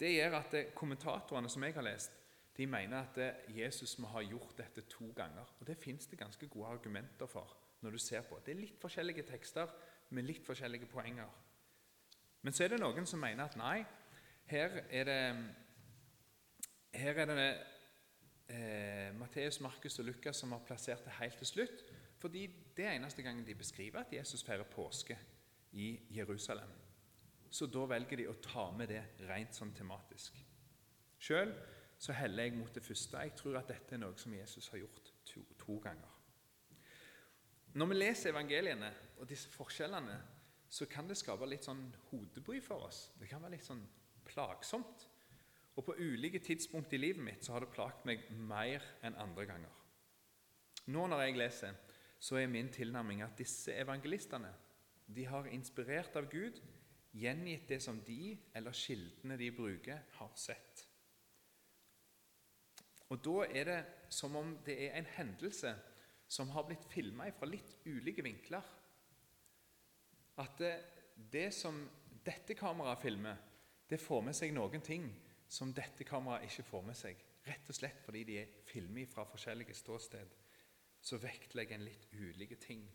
Det 0.01 0.11
gjør 0.11 0.39
at 0.41 0.55
kommentatorene 0.75 1.49
som 1.49 1.65
jeg 1.65 1.75
har 1.75 1.87
lest, 1.87 2.13
de 2.57 2.67
mener 2.71 3.03
at 3.03 3.49
Jesus 3.51 3.97
må 3.99 4.11
ha 4.15 4.23
gjort 4.23 4.55
dette 4.59 4.87
to 4.91 5.11
ganger. 5.17 5.57
Og 5.61 5.67
Det 5.67 5.77
fins 5.79 6.07
det 6.07 6.19
ganske 6.19 6.47
gode 6.47 6.69
argumenter 6.77 7.27
for 7.27 7.57
når 7.81 7.91
du 7.91 7.99
ser 7.99 8.23
på. 8.23 8.39
Det 8.45 8.55
er 8.55 8.61
litt 8.61 8.81
forskjellige 8.81 9.27
tekster 9.29 9.71
med 10.11 10.27
litt 10.27 10.47
forskjellige 10.47 10.87
poenger. 10.87 11.29
Men 12.43 12.53
så 12.53 12.65
er 12.65 12.75
det 12.75 12.81
noen 12.81 13.07
som 13.07 13.21
mener 13.21 13.45
at 13.45 13.57
nei, 13.57 13.85
her 14.47 14.79
er 14.91 15.09
det, 15.09 15.21
her 16.93 17.21
er 17.23 17.31
det 17.33 17.51
eh, 18.53 19.11
Matteus, 19.17 19.61
Markus 19.65 19.99
og 19.99 20.11
Lukas 20.11 20.43
som 20.43 20.53
har 20.53 20.65
plassert 20.67 21.05
det 21.07 21.19
helt 21.19 21.39
til 21.41 21.51
slutt. 21.51 21.85
Fordi 22.21 22.47
det 22.77 22.87
er 22.87 22.97
eneste 22.99 23.25
gangen 23.25 23.47
de 23.47 23.55
beskriver 23.55 24.05
at 24.05 24.13
Jesus 24.13 24.45
feirer 24.45 24.69
påske 24.69 25.19
i 25.73 25.99
Jerusalem. 26.17 26.84
Så 27.55 27.69
da 27.71 27.85
velger 27.87 28.19
de 28.19 28.27
å 28.27 28.41
ta 28.43 28.67
med 28.75 28.91
det 28.91 29.03
rent 29.29 29.55
sånn 29.55 29.73
tematisk. 29.77 30.41
Sjøl 31.23 31.53
så 32.03 32.17
heller 32.19 32.49
jeg 32.49 32.57
mot 32.59 32.75
det 32.75 32.83
første. 32.83 33.21
Jeg 33.23 33.37
tror 33.39 33.61
at 33.61 33.71
dette 33.71 33.95
er 33.95 34.03
noe 34.03 34.19
som 34.19 34.35
Jesus 34.35 34.67
har 34.73 34.83
gjort 34.83 35.13
to, 35.31 35.45
to 35.61 35.79
ganger. 35.85 36.17
Når 37.79 37.91
vi 37.91 37.99
leser 37.99 38.33
evangeliene 38.33 38.91
og 39.19 39.29
disse 39.31 39.51
forskjellene, 39.55 40.19
så 40.69 40.89
kan 40.91 41.07
det 41.07 41.17
skape 41.19 41.47
litt 41.47 41.67
sånn 41.67 41.87
hodebry 42.11 42.59
for 42.63 42.89
oss. 42.89 43.09
Det 43.19 43.31
kan 43.31 43.43
være 43.43 43.55
litt 43.55 43.67
sånn 43.67 43.85
plagsomt. 44.27 45.07
Og 45.75 45.87
på 45.87 45.97
ulike 45.99 46.43
tidspunkt 46.43 46.93
i 46.95 47.01
livet 47.01 47.23
mitt 47.23 47.47
så 47.47 47.55
har 47.55 47.65
det 47.65 47.75
plagt 47.75 48.05
meg 48.07 48.27
mer 48.35 48.83
enn 49.07 49.19
andre 49.23 49.47
ganger. 49.49 49.81
Nå 50.91 51.07
når 51.11 51.25
jeg 51.25 51.39
leser, 51.39 51.79
så 52.19 52.39
er 52.41 52.51
min 52.51 52.71
tilnærming 52.73 53.23
at 53.25 53.39
disse 53.39 53.75
evangelistene 53.75 54.51
de 55.15 55.27
har 55.29 55.51
inspirert 55.53 56.15
av 56.17 56.29
Gud, 56.33 56.61
gjengitt 57.15 57.69
det 57.69 57.81
som 57.83 58.01
de, 58.07 58.35
eller 58.55 58.75
kildene 58.75 59.39
de 59.39 59.51
bruker, 59.55 60.03
har 60.19 60.33
sett. 60.39 60.85
Og 63.13 63.21
Da 63.25 63.45
er 63.47 63.65
det 63.69 63.81
som 64.11 64.37
om 64.37 64.57
det 64.67 64.75
er 64.87 64.97
en 64.99 65.11
hendelse 65.17 65.75
som 66.29 66.51
har 66.51 66.65
blitt 66.67 66.87
filma 66.91 67.29
fra 67.37 67.47
litt 67.47 67.77
ulike 67.87 68.25
vinkler. 68.25 68.65
At 70.41 70.59
det, 70.59 70.73
det, 71.15 71.53
som 71.55 71.77
dette 72.25 72.57
kameraet 72.59 73.03
filmer, 73.03 73.37
det 73.91 74.01
får 74.01 74.25
med 74.25 74.35
seg 74.35 74.55
noen 74.57 74.83
ting 74.83 75.07
som 75.47 75.71
dette 75.77 76.07
kameraet 76.09 76.49
ikke 76.49 76.67
får 76.71 76.83
med 76.89 76.99
seg. 76.99 77.23
rett 77.45 77.69
og 77.69 77.77
slett 77.77 77.99
fordi 78.01 78.23
de 78.25 78.37
er 78.41 78.53
filmet 78.65 79.11
fra 79.13 79.27
forskjellige 79.29 79.75
ståsted, 79.77 80.31
så 81.01 81.19
vektlegger 81.21 81.77
en 81.77 81.85
litt 81.85 82.07
ulike 82.17 82.57
ting. 82.57 82.87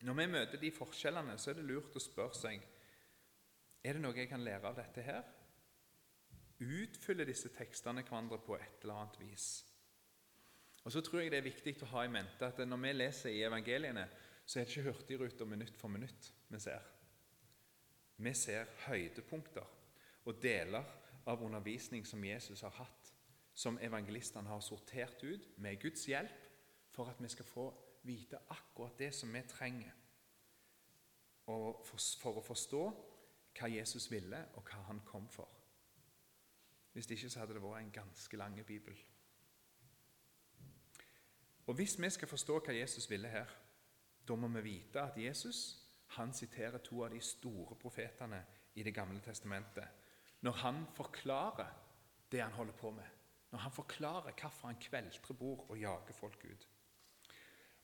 Når 0.00 0.16
vi 0.16 0.26
møter 0.32 0.60
de 0.60 0.70
forskjellene, 0.72 1.36
så 1.38 1.50
er 1.50 1.58
det 1.58 1.66
lurt 1.68 1.96
å 1.96 2.02
spørre 2.02 2.36
seg 2.36 2.62
er 3.80 3.96
det 3.96 4.02
noe 4.02 4.16
jeg 4.16 4.28
kan 4.28 4.42
lære 4.44 4.68
av 4.68 4.76
dette 4.76 5.04
her. 5.04 5.24
Utfyller 6.60 7.28
disse 7.28 7.48
tekstene 7.56 8.04
hverandre 8.04 8.36
på 8.44 8.56
et 8.58 8.82
eller 8.82 9.00
annet 9.00 9.20
vis? 9.22 9.46
Og 10.84 10.92
så 10.92 11.00
tror 11.04 11.22
jeg 11.22 11.32
det 11.32 11.40
er 11.40 11.48
viktig 11.48 11.76
å 11.84 11.90
ha 11.94 12.04
i 12.04 12.12
mente 12.12 12.48
at 12.48 12.60
når 12.64 12.80
vi 12.84 12.92
leser 12.92 13.32
i 13.32 13.44
evangeliene, 13.44 14.06
så 14.44 14.60
er 14.60 14.66
det 14.66 14.72
ikke 14.74 14.86
Hurtigruta 14.88 15.46
minutt 15.48 15.76
for 15.78 15.92
minutt 15.92 16.30
vi 16.48 16.60
ser. 16.60 16.84
Vi 18.20 18.32
ser 18.36 18.68
høydepunkter 18.86 19.68
og 20.28 20.40
deler 20.42 20.84
av 21.28 21.44
undervisning 21.44 22.04
som 22.08 22.24
Jesus 22.24 22.64
har 22.66 22.74
hatt, 22.76 23.12
som 23.54 23.78
evangelistene 23.80 24.48
har 24.48 24.60
sortert 24.64 25.22
ut 25.24 25.46
med 25.60 25.80
Guds 25.80 26.04
hjelp, 26.08 26.48
for 26.90 27.08
at 27.08 27.20
vi 27.20 27.28
skal 27.32 27.48
få 27.48 27.68
vite 28.02 28.38
akkurat 28.48 28.98
det 28.98 29.14
som 29.14 29.32
vi 29.34 29.42
trenger 29.48 29.92
for, 31.44 32.38
å 32.38 32.44
forstå 32.44 32.82
hva 33.58 33.68
Jesus 33.68 34.06
ville, 34.10 34.44
og 34.54 34.68
hva 34.70 34.84
han 34.86 35.00
kom 35.04 35.28
for. 35.28 35.48
Hvis 36.92 37.10
ikke 37.10 37.30
så 37.30 37.42
hadde 37.42 37.56
det 37.56 37.62
vært 37.62 37.84
en 37.84 37.92
ganske 37.94 38.36
lang 38.36 38.56
bibel. 38.66 38.96
Og 41.66 41.74
Hvis 41.74 41.98
vi 42.00 42.10
skal 42.10 42.28
forstå 42.28 42.58
hva 42.66 42.74
Jesus 42.74 43.10
ville 43.10 43.28
her, 43.28 43.50
da 44.28 44.34
må 44.36 44.48
vi 44.48 44.62
vite 44.62 45.02
at 45.02 45.18
Jesus 45.18 45.76
han 46.16 46.32
siterer 46.34 46.78
to 46.82 47.04
av 47.04 47.10
de 47.10 47.20
store 47.20 47.76
profetene 47.78 48.40
i 48.74 48.82
Det 48.82 48.94
gamle 48.94 49.20
testamentet 49.20 49.88
når 50.40 50.52
han 50.52 50.86
forklarer 50.94 51.70
det 52.32 52.42
han 52.42 52.52
holder 52.52 52.72
på 52.72 52.90
med. 52.90 53.06
Når 53.50 53.58
han 53.58 53.72
forklarer 53.72 54.32
hvorfor 54.40 54.68
han 54.68 54.80
kveltrer 54.80 55.34
bord 55.34 55.66
og 55.68 55.78
jager 55.78 56.12
folk 56.12 56.44
ut. 56.44 56.68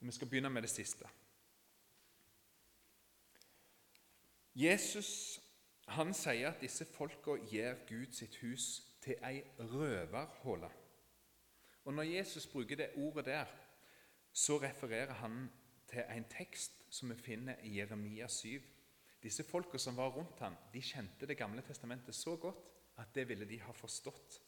Vi 0.00 0.12
skal 0.12 0.28
begynne 0.28 0.50
med 0.50 0.62
det 0.62 0.70
siste. 0.70 1.08
Jesus 4.54 5.40
han 5.86 6.14
sier 6.14 6.50
at 6.50 6.60
disse 6.60 6.84
folka 6.88 7.36
gjør 7.50 7.76
Gud 7.88 8.14
sitt 8.16 8.36
hus 8.42 8.82
til 9.04 9.20
ei 9.24 9.42
røverhåle. 9.58 10.70
Og 11.84 11.94
Når 11.94 12.02
Jesus 12.02 12.46
bruker 12.46 12.76
det 12.76 12.90
ordet 12.96 13.24
der, 13.24 13.46
så 14.32 14.58
refererer 14.62 15.12
han 15.12 15.50
til 15.86 16.02
en 16.10 16.24
tekst 16.24 16.72
som 16.90 17.10
vi 17.10 17.14
finner 17.14 17.60
i 17.62 17.78
Jeremia 17.78 18.26
7. 18.28 18.62
Disse 19.22 19.44
folka 19.44 19.78
som 19.78 19.96
var 19.96 20.10
rundt 20.10 20.40
ham, 20.40 20.56
de 20.72 20.82
kjente 20.82 21.26
Det 21.26 21.36
gamle 21.36 21.62
testamentet 21.62 22.14
så 22.14 22.36
godt 22.36 22.66
at 22.96 23.14
det 23.14 23.28
ville 23.28 23.48
de 23.48 23.60
ha 23.60 23.72
forstått. 23.72 24.40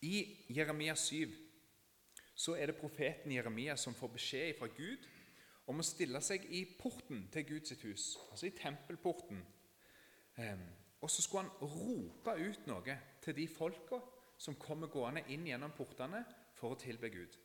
I 0.00 0.46
Jeremia 0.48 0.94
7 0.94 1.51
så 2.42 2.56
er 2.58 2.66
det 2.72 2.80
profeten 2.80 3.30
Jeremia 3.30 3.76
som 3.78 3.94
får 3.94 4.14
beskjed 4.16 4.56
fra 4.58 4.66
Gud 4.74 5.04
om 5.70 5.78
å 5.78 5.86
stille 5.86 6.18
seg 6.24 6.48
i 6.50 6.64
porten 6.78 7.28
til 7.30 7.44
Guds 7.46 7.74
hus, 7.84 8.06
altså 8.30 8.48
i 8.48 8.56
tempelporten. 8.56 9.44
Og 11.02 11.10
så 11.10 11.22
skulle 11.22 11.44
han 11.44 11.52
rope 11.60 12.34
ut 12.40 12.66
noe 12.66 12.96
til 13.22 13.36
de 13.36 13.46
folka 13.50 14.00
som 14.42 14.58
kommer 14.58 14.90
gående 14.90 15.22
inn 15.30 15.46
gjennom 15.46 15.74
portene 15.76 16.24
for 16.58 16.74
å 16.74 16.80
tilbe 16.80 17.10
Gud. 17.14 17.36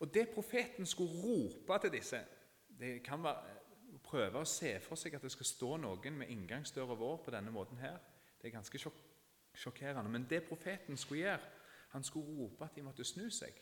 Og 0.00 0.14
Det 0.14 0.30
profeten 0.34 0.86
skulle 0.86 1.20
rope 1.22 1.78
til 1.82 1.92
disse 1.92 2.18
Det 2.66 3.02
kan 3.04 3.22
være 3.22 3.58
å 3.94 3.98
prøve 4.02 4.40
å 4.40 4.48
se 4.48 4.72
for 4.80 4.96
seg 4.96 5.14
at 5.14 5.22
det 5.22 5.30
skal 5.30 5.46
stå 5.46 5.76
noen 5.76 6.16
med 6.18 6.30
inngangsdøra 6.32 6.96
vår 6.96 7.18
på 7.26 7.34
denne 7.34 7.52
måten 7.52 7.78
her. 7.78 8.00
Det 8.40 8.48
er 8.48 8.56
ganske 8.56 8.80
sjokkerende. 8.80 10.10
Men 10.10 10.24
det 10.30 10.40
profeten 10.48 10.96
skulle 10.96 11.26
gjøre, 11.26 11.50
han 11.92 12.02
skulle 12.02 12.32
rope 12.40 12.64
at 12.64 12.74
de 12.74 12.82
måtte 12.82 13.04
snu 13.04 13.28
seg. 13.30 13.60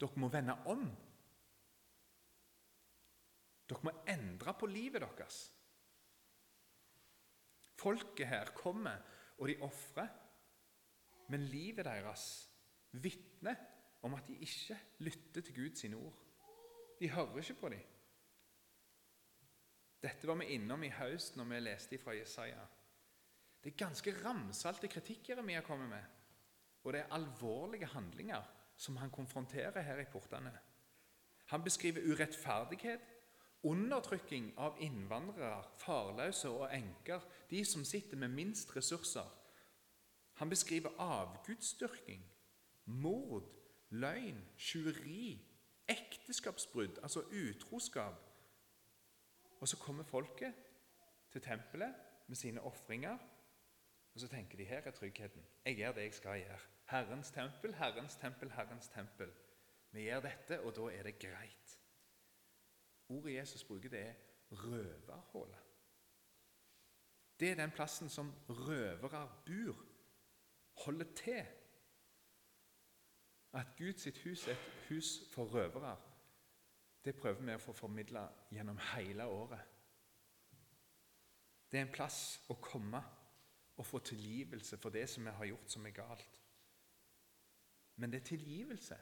Dere 0.00 0.20
må 0.20 0.28
vende 0.32 0.56
om. 0.68 0.84
Dere 3.66 3.86
må 3.86 3.92
endre 4.12 4.54
på 4.58 4.68
livet 4.70 5.02
deres. 5.02 5.38
Folket 7.76 8.28
her 8.28 8.52
kommer, 8.56 9.02
og 9.38 9.48
de 9.48 9.56
ofrer, 9.64 10.12
men 11.28 11.48
livet 11.50 11.84
deres 11.84 12.26
vitner 12.92 13.56
om 14.06 14.14
at 14.14 14.28
de 14.28 14.38
ikke 14.46 14.78
lytter 15.04 15.42
til 15.42 15.56
Guds 15.56 15.84
ord. 15.84 16.22
De 17.00 17.10
hører 17.10 17.38
ikke 17.42 17.60
på 17.60 17.68
dem. 17.68 17.84
Dette 20.02 20.28
var 20.28 20.38
vi 20.38 20.52
innom 20.54 20.84
i 20.86 20.92
høst 20.92 21.36
når 21.36 21.48
vi 21.50 21.60
leste 21.60 21.98
fra 21.98 22.14
Jesaja. 22.14 22.62
Det 23.62 23.72
er 23.72 23.80
ganske 23.80 24.12
ramsalte 24.20 24.88
kritikk 24.88 25.32
Jeremia 25.32 25.60
kommer 25.66 25.88
med, 25.90 26.04
og 26.84 26.92
det 26.94 27.00
er 27.00 27.14
alvorlige 27.16 27.88
handlinger 27.90 28.44
som 28.76 28.96
han 28.96 29.10
konfronterer 29.10 29.80
her 29.82 29.98
i 29.98 30.08
portene. 30.12 30.52
Han 31.46 31.64
beskriver 31.64 32.02
urettferdighet, 32.12 33.00
undertrykking 33.62 34.52
av 34.58 34.76
innvandrere, 34.80 35.62
farløse 35.78 36.50
og 36.50 36.68
enker, 36.74 37.24
de 37.50 37.64
som 37.64 37.84
sitter 37.84 38.16
med 38.16 38.28
minst 38.28 38.76
ressurser. 38.76 39.26
Han 40.36 40.50
beskriver 40.50 40.90
avgudsdyrking, 40.98 42.22
mord, 42.84 43.48
løgn, 43.90 44.42
tjuveri, 44.56 45.40
ekteskapsbrudd, 45.88 46.98
altså 47.02 47.20
utroskap. 47.20 48.22
Og 49.60 49.68
så 49.68 49.76
kommer 49.76 50.04
folket 50.04 50.52
til 51.32 51.40
tempelet 51.40 51.94
med 52.26 52.36
sine 52.36 52.60
ofringer, 52.60 53.18
og 54.14 54.20
så 54.20 54.28
tenker 54.28 54.56
de 54.56 54.64
her 54.64 54.82
er 54.84 54.90
tryggheten. 54.90 55.42
Jeg 55.64 55.76
gjør 55.76 55.92
det 55.92 56.02
jeg 56.02 56.14
skal 56.14 56.40
gjøre. 56.40 56.75
Herrens 56.86 57.30
tempel, 57.30 57.74
Herrens 57.74 58.16
tempel, 58.16 58.50
Herrens 58.52 58.88
tempel. 58.88 59.32
Vi 59.90 60.06
gjør 60.06 60.20
dette, 60.20 60.60
og 60.60 60.74
da 60.76 60.88
er 60.92 61.02
det 61.02 61.18
greit. 61.18 61.78
Ordet 63.08 63.34
Jesus 63.34 63.64
bruker, 63.64 63.88
det 63.88 64.00
er 64.00 64.14
røverhullet. 64.50 65.62
Det 67.40 67.50
er 67.50 67.54
den 67.54 67.70
plassen 67.70 68.08
som 68.08 68.32
røvere 68.48 69.28
bor, 69.46 69.84
holder 70.84 71.12
til. 71.14 71.46
At 73.52 73.66
Guds 73.78 74.04
hus 74.24 74.48
er 74.48 74.52
et 74.52 74.86
hus 74.88 75.20
for 75.34 75.44
røvere, 75.44 75.96
det 77.04 77.14
prøver 77.14 77.42
vi 77.42 77.54
å 77.54 77.62
få 77.62 77.72
formidla 77.72 78.24
gjennom 78.50 78.78
hele 78.96 79.28
året. 79.30 79.60
Det 81.70 81.78
er 81.78 81.84
en 81.86 81.92
plass 81.94 82.40
å 82.50 82.56
komme 82.62 82.98
og 83.76 83.86
få 83.86 84.00
tilgivelse 84.02 84.78
for 84.82 84.90
det 84.90 85.04
som 85.10 85.28
vi 85.28 85.34
har 85.38 85.48
gjort 85.52 85.70
som 85.70 85.86
er 85.86 85.94
galt. 85.94 86.40
Men 87.96 88.12
det 88.12 88.20
er 88.20 88.30
tilgivelse, 88.30 88.96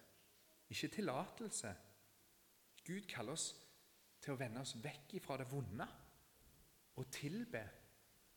ikke 0.71 0.89
tillatelse. 0.89 1.75
Gud 2.85 3.09
kaller 3.11 3.35
oss 3.35 3.49
til 4.23 4.35
å 4.35 4.39
vende 4.41 4.63
oss 4.63 4.77
vekk 4.83 5.17
fra 5.25 5.39
det 5.41 5.49
vonde 5.51 5.87
og 7.01 7.11
tilbe. 7.13 7.65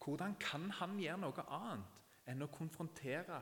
Hvordan 0.01 0.35
kan 0.41 0.69
han 0.79 0.97
gjøre 0.99 1.21
noe 1.21 1.45
annet 1.57 1.97
enn 2.27 2.43
å 2.43 2.51
konfrontere 2.51 3.41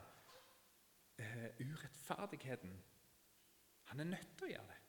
uh, 1.20 1.48
urettferdigheten. 1.60 2.74
Han 3.92 4.02
er 4.02 4.10
nødt 4.10 4.36
til 4.38 4.50
å 4.50 4.52
gjøre 4.54 4.68
det. 4.72 4.82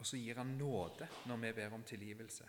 Og 0.00 0.08
så 0.08 0.16
gir 0.16 0.38
han 0.40 0.56
nåde 0.56 1.08
når 1.28 1.42
vi 1.44 1.52
ber 1.58 1.76
om 1.76 1.84
tilgivelse. 1.84 2.46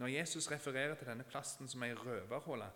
Når 0.00 0.14
Jesus 0.14 0.48
refererer 0.50 0.94
til 0.96 1.10
denne 1.10 1.26
plasten 1.28 1.68
som 1.68 1.82
ei 1.84 1.92
røverhåle, 1.92 2.70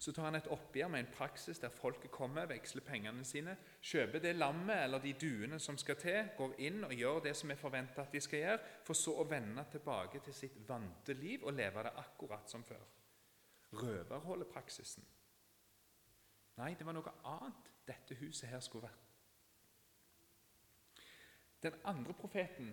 så 0.00 0.12
tar 0.16 0.30
han 0.30 0.38
et 0.38 0.48
oppgjør 0.48 0.88
med 0.88 1.02
en 1.02 1.10
praksis 1.12 1.58
der 1.60 1.68
folket 1.68 2.10
kommer, 2.10 2.46
veksler 2.48 2.84
pengene 2.86 3.24
sine, 3.24 3.52
kjøper 3.84 4.22
det 4.24 4.32
lammet 4.38 4.86
eller 4.86 5.02
de 5.04 5.12
duene 5.20 5.58
som 5.60 5.76
skal 5.78 5.98
til, 6.00 6.30
går 6.38 6.54
inn 6.64 6.86
og 6.88 6.94
gjør 6.96 7.20
det 7.26 7.34
som 7.36 7.52
er 7.52 7.60
forventa 7.60 8.06
at 8.06 8.14
de 8.16 8.22
skal 8.24 8.40
gjøre, 8.40 8.62
for 8.86 8.96
så 8.96 9.18
å 9.20 9.26
vende 9.28 9.66
tilbake 9.68 10.22
til 10.24 10.36
sitt 10.38 10.56
vante 10.68 11.12
liv 11.20 11.44
og 11.44 11.52
leve 11.52 11.84
det 11.84 11.92
akkurat 12.00 12.48
som 12.48 12.64
før. 12.64 12.86
Røverholdepraksisen 13.76 15.04
Nei, 16.60 16.74
det 16.76 16.84
var 16.84 16.96
noe 16.96 17.12
annet 17.24 17.68
dette 17.88 18.16
huset 18.20 18.48
her 18.50 18.60
skulle 18.60 18.88
vært. 18.88 19.06
Den 21.62 21.76
andre 21.88 22.16
profeten 22.16 22.72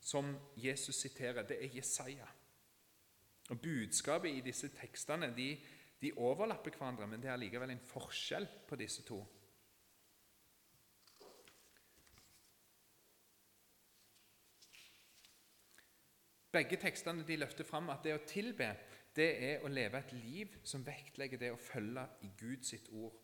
som 0.00 0.34
Jesus 0.56 0.96
siterer, 0.96 1.44
det 1.48 1.60
er 1.64 1.76
Jesaja. 1.76 2.26
Og 3.48 3.60
Budskapet 3.60 4.36
i 4.36 4.44
disse 4.44 4.68
tekstene 4.76 5.30
de, 5.36 5.50
de 6.02 6.12
overlapper 6.16 6.76
hverandre, 6.76 7.06
men 7.06 7.22
det 7.22 7.30
er 7.30 7.40
likevel 7.40 7.72
en 7.74 7.86
forskjell 7.90 8.46
på 8.68 8.78
disse 8.78 9.02
to. 9.06 9.18
Begge 16.52 16.78
tekstene 16.80 17.26
de 17.26 17.36
løfter 17.36 17.66
fram 17.66 17.90
at 17.92 18.06
det 18.06 18.14
å 18.16 18.24
tilbe 18.26 18.70
det 19.16 19.28
er 19.44 19.64
å 19.64 19.70
leve 19.72 19.98
et 19.98 20.12
liv 20.14 20.54
som 20.66 20.84
vektlegger 20.86 21.40
det 21.40 21.50
å 21.52 21.60
følge 21.60 22.04
i 22.24 22.30
Guds 22.38 22.74
ord. 22.92 23.14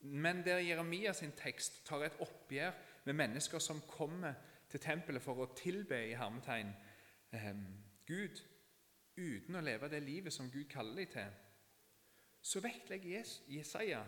Men 0.00 0.42
der 0.44 0.62
Jeremia 0.64 1.12
sin 1.12 1.32
tekst 1.36 1.82
tar 1.86 2.04
et 2.06 2.18
oppgjør 2.20 2.72
med 3.04 3.18
mennesker 3.20 3.58
som 3.62 3.82
kommer 3.88 4.34
til 4.70 4.80
tempelet 4.80 5.22
for 5.22 5.42
å 5.42 5.50
tilbe 5.56 5.98
i 6.08 6.16
hermetegn 6.18 6.72
eh, 7.32 7.50
Gud, 8.06 8.42
uten 9.16 9.56
å 9.56 9.64
leve 9.64 9.88
det 9.88 10.02
livet 10.02 10.34
som 10.34 10.50
Gud 10.50 10.66
kaller 10.70 11.04
dem 11.04 11.12
til, 11.12 11.34
så 12.46 12.62
vektlegger 12.62 13.26
Jesaja 13.50 14.04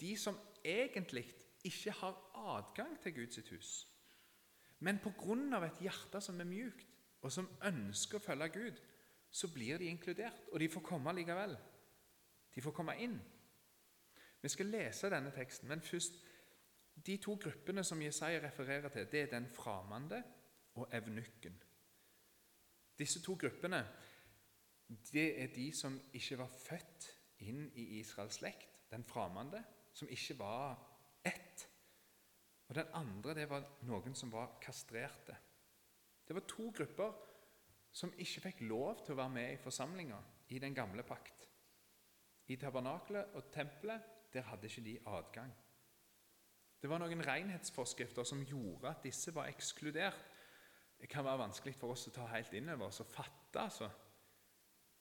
de 0.00 0.16
som 0.16 0.36
egentlig 0.64 1.24
ikke 1.64 1.90
har 1.90 2.18
adgang 2.34 3.00
til 3.02 3.14
Guds 3.14 3.50
hus. 3.50 3.88
Men 4.78 4.98
pga. 4.98 5.64
et 5.64 5.80
hjerte 5.80 6.20
som 6.20 6.40
er 6.40 6.44
mjukt, 6.44 6.86
og 7.22 7.32
som 7.32 7.48
ønsker 7.64 8.18
å 8.18 8.24
følge 8.24 8.48
Gud, 8.48 8.80
så 9.30 9.48
blir 9.52 9.78
de 9.78 9.84
inkludert, 9.84 10.48
og 10.52 10.60
de 10.60 10.68
får 10.68 10.80
komme 10.80 11.12
likevel. 11.12 11.56
De 12.54 12.62
får 12.62 12.72
komme 12.72 12.96
inn. 12.98 13.20
Vi 14.42 14.48
skal 14.48 14.66
lese 14.66 15.10
denne 15.10 15.30
teksten, 15.30 15.68
men 15.68 15.80
først 15.80 16.26
De 17.06 17.16
to 17.16 17.34
gruppene 17.40 17.84
som 17.84 18.02
Jesaja 18.02 18.40
refererer 18.42 18.88
til, 18.88 19.06
det 19.12 19.20
er 19.20 19.26
den 19.26 19.46
framande 19.48 20.22
og 20.74 20.88
evnukken. 20.92 21.62
Disse 22.98 23.22
to 23.22 23.34
gruppene 23.34 23.86
det 24.90 25.42
er 25.42 25.52
de 25.54 25.72
som 25.76 26.00
ikke 26.12 26.38
var 26.40 26.50
født 26.50 27.08
inn 27.46 27.68
i 27.78 27.84
Israels 28.00 28.40
slekt. 28.40 28.66
Den 28.90 29.04
framande, 29.06 29.62
som 29.94 30.08
ikke 30.10 30.38
var 30.38 30.78
ett. 31.24 31.68
Og 32.68 32.74
den 32.74 32.90
andre 32.94 33.34
det 33.34 33.46
var 33.50 33.66
noen 33.86 34.14
som 34.18 34.32
var 34.32 34.56
kastrerte. 34.62 35.36
Det 36.26 36.34
var 36.34 36.46
to 36.50 36.70
grupper 36.74 37.14
som 37.92 38.12
ikke 38.18 38.44
fikk 38.48 38.60
lov 38.70 39.04
til 39.04 39.14
å 39.14 39.20
være 39.22 39.34
med 39.34 39.52
i 39.52 39.62
forsamlinga 39.62 40.18
i 40.54 40.58
den 40.62 40.74
gamle 40.74 41.02
pakt. 41.06 41.46
I 42.50 42.58
tabernaklet 42.58 43.34
og 43.38 43.50
tempelet 43.54 44.06
der 44.34 44.46
hadde 44.46 44.66
ikke 44.66 44.86
de 44.86 44.98
adgang. 45.06 45.50
Det 46.82 46.90
var 46.90 47.02
noen 47.02 47.22
renhetsforskrifter 47.26 48.24
som 48.24 48.42
gjorde 48.46 48.90
at 48.90 49.02
disse 49.04 49.34
var 49.34 49.50
ekskludert. 49.50 50.22
Det 51.00 51.08
kan 51.10 51.24
være 51.24 51.42
vanskelig 51.44 51.74
for 51.76 51.94
oss 51.94 52.08
å 52.08 52.14
ta 52.14 52.26
helt 52.32 52.54
inn 52.56 52.70
over 52.72 52.88
oss 52.88 53.02
og 53.04 53.10
fatte. 53.10 53.60
altså. 53.60 53.90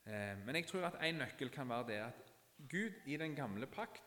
Eh, 0.10 0.38
men 0.46 0.56
jeg 0.56 0.66
tror 0.68 0.88
at 0.88 0.98
en 1.06 1.22
nøkkel 1.22 1.52
kan 1.54 1.70
være 1.70 1.88
det 1.88 2.00
at 2.02 2.32
Gud 2.70 2.96
i 3.06 3.18
den 3.18 3.36
gamle 3.36 3.68
pakt 3.68 4.04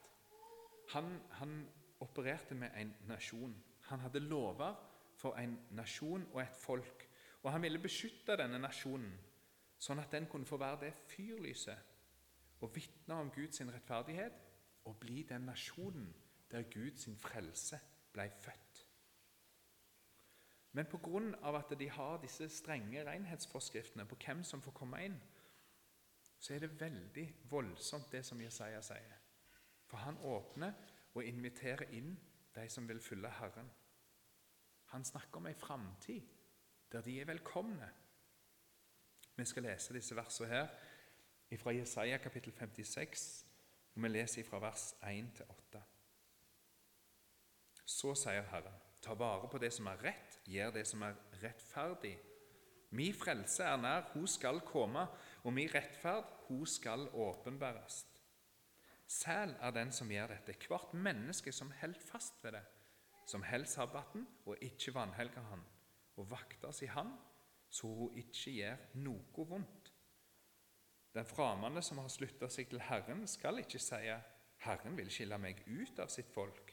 han, 0.91 1.21
han 1.31 1.69
opererte 2.01 2.55
med 2.55 2.71
en 2.77 2.97
nasjon. 3.09 3.55
Han 3.81 4.01
hadde 4.01 4.21
lover 4.21 4.75
for 5.17 5.39
en 5.39 5.61
nasjon 5.71 6.27
og 6.33 6.43
et 6.43 6.57
folk. 6.59 7.09
Og 7.43 7.53
han 7.53 7.63
ville 7.63 7.79
beskytte 7.79 8.37
denne 8.37 8.59
nasjonen, 8.59 9.15
sånn 9.79 10.03
at 10.03 10.13
den 10.13 10.27
kunne 10.31 10.47
få 10.47 10.59
være 10.63 10.81
det 10.85 10.93
fyrlyset 11.11 11.89
og 12.63 12.71
vitne 12.75 13.15
om 13.19 13.31
Guds 13.35 13.63
rettferdighet 13.67 14.43
og 14.85 14.99
bli 15.03 15.23
den 15.29 15.47
nasjonen 15.47 16.11
der 16.51 16.67
Guds 16.71 17.09
frelse 17.19 17.79
ble 18.13 18.29
født. 18.43 18.87
Men 20.73 20.87
pga. 20.87 21.59
at 21.59 21.79
de 21.79 21.91
har 21.91 22.21
disse 22.23 22.49
strenge 22.49 23.05
renhetsforskriftene 23.05 24.07
på 24.07 24.17
hvem 24.27 24.45
som 24.45 24.63
får 24.63 24.73
komme 24.73 25.05
inn, 25.05 25.19
så 26.43 26.55
er 26.55 26.65
det 26.65 26.81
veldig 26.81 27.27
voldsomt, 27.51 28.11
det 28.11 28.25
som 28.27 28.41
Jesaja 28.43 28.81
sier. 28.83 29.19
For 29.87 30.03
han 30.03 30.19
åpner 30.27 30.75
og 31.15 31.25
inviterer 31.25 31.93
inn 31.95 32.17
de 32.57 32.65
som 32.71 32.89
vil 32.89 33.01
følge 33.01 33.31
Herren. 33.39 33.69
Han 34.91 35.05
snakker 35.07 35.39
om 35.39 35.47
ei 35.47 35.55
framtid 35.55 36.27
der 36.93 37.05
de 37.07 37.15
er 37.21 37.29
velkomne. 37.31 37.89
Vi 39.37 39.45
skal 39.49 39.65
lese 39.65 39.95
disse 39.95 40.17
versene 40.17 40.49
her 40.51 40.67
fra 41.61 41.73
Jesaja 41.73 42.19
kapittel 42.19 42.53
56, 42.53 43.47
og 43.95 44.03
vi 44.03 44.09
leser 44.09 44.45
fra 44.45 44.59
vers 44.61 44.95
1 45.09 45.31
til 45.37 45.47
8. 45.49 45.83
Så 47.85 48.15
sier 48.19 48.45
Herren, 48.51 48.77
ta 49.03 49.15
vare 49.15 49.49
på 49.49 49.59
det 49.63 49.73
som 49.73 49.87
er 49.87 50.05
rett, 50.05 50.39
gjør 50.45 50.75
det 50.77 50.87
som 50.89 51.03
er 51.07 51.17
rettferdig. 51.43 52.17
Mi 52.93 53.13
frelse 53.17 53.65
er 53.65 53.77
nær, 53.81 54.11
hun 54.13 54.27
skal 54.29 54.61
komme, 54.69 55.07
og 55.43 55.53
min 55.53 55.71
rettferd, 55.75 56.25
hun 56.49 56.67
skal 56.67 57.09
åpenbæres. 57.13 58.07
Sæl 59.07 59.57
er 59.61 59.71
den 59.71 59.93
som 59.93 60.11
gjør 60.11 60.27
dette, 60.33 60.55
hvert 60.69 60.95
menneske 60.95 61.53
som 61.53 61.73
holder 61.81 62.01
fast 62.01 62.45
ved 62.45 62.53
det, 62.53 62.65
som 63.27 63.43
holder 63.43 63.67
sabbaten 63.67 64.27
og 64.47 64.57
ikke 64.61 64.95
vanhelger 64.95 65.43
han, 65.51 65.65
og 66.17 66.31
vakter 66.31 66.83
i 66.83 66.87
han, 66.87 67.13
så 67.71 67.87
hun 67.87 68.17
ikke 68.17 68.53
gjør 68.53 68.77
noe 68.95 69.47
vondt. 69.49 69.93
Den 71.15 71.27
framande 71.29 71.83
som 71.83 71.99
har 72.01 72.09
slutta 72.09 72.49
seg 72.49 72.71
til 72.71 72.81
Herren, 72.81 73.27
skal 73.29 73.59
ikke 73.59 73.79
si 73.79 74.09
'Herren 74.63 74.97
vil 74.97 75.11
skille 75.11 75.39
meg 75.39 75.65
ut 75.67 75.99
av 75.99 76.09
sitt 76.09 76.31
folk'. 76.33 76.73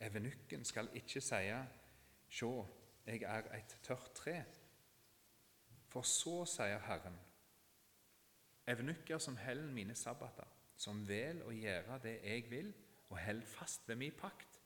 Evenukken 0.00 0.64
skal 0.64 0.88
ikke 0.94 1.20
si 1.20 1.52
'Sjå, 2.28 2.66
jeg 3.06 3.22
er 3.22 3.54
et 3.54 3.78
tørt 3.82 4.14
tre'. 4.14 4.44
For 5.88 6.02
så 6.02 6.44
sier 6.44 6.78
Herren, 6.78 7.18
evenukker 8.66 9.18
som 9.18 9.36
holder 9.36 9.72
mine 9.72 9.94
sabbater, 9.94 10.48
som 10.76 11.04
vel 11.08 11.42
å 11.46 11.54
gjøre 11.54 12.00
det 12.04 12.18
jeg 12.24 12.50
vil, 12.50 12.72
og 13.08 13.20
holder 13.22 13.46
fast 13.46 13.88
ved 13.88 14.00
min 14.00 14.16
pakt, 14.18 14.60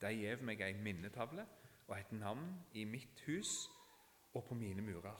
de 0.00 0.10
gjev 0.14 0.42
meg 0.46 0.60
ei 0.62 0.74
minnetavle 0.78 1.44
og 1.88 1.94
et 1.96 2.12
navn 2.14 2.52
i 2.78 2.84
mitt 2.86 3.22
hus 3.26 3.68
og 4.34 4.44
på 4.46 4.54
mine 4.58 4.82
murer. 4.84 5.16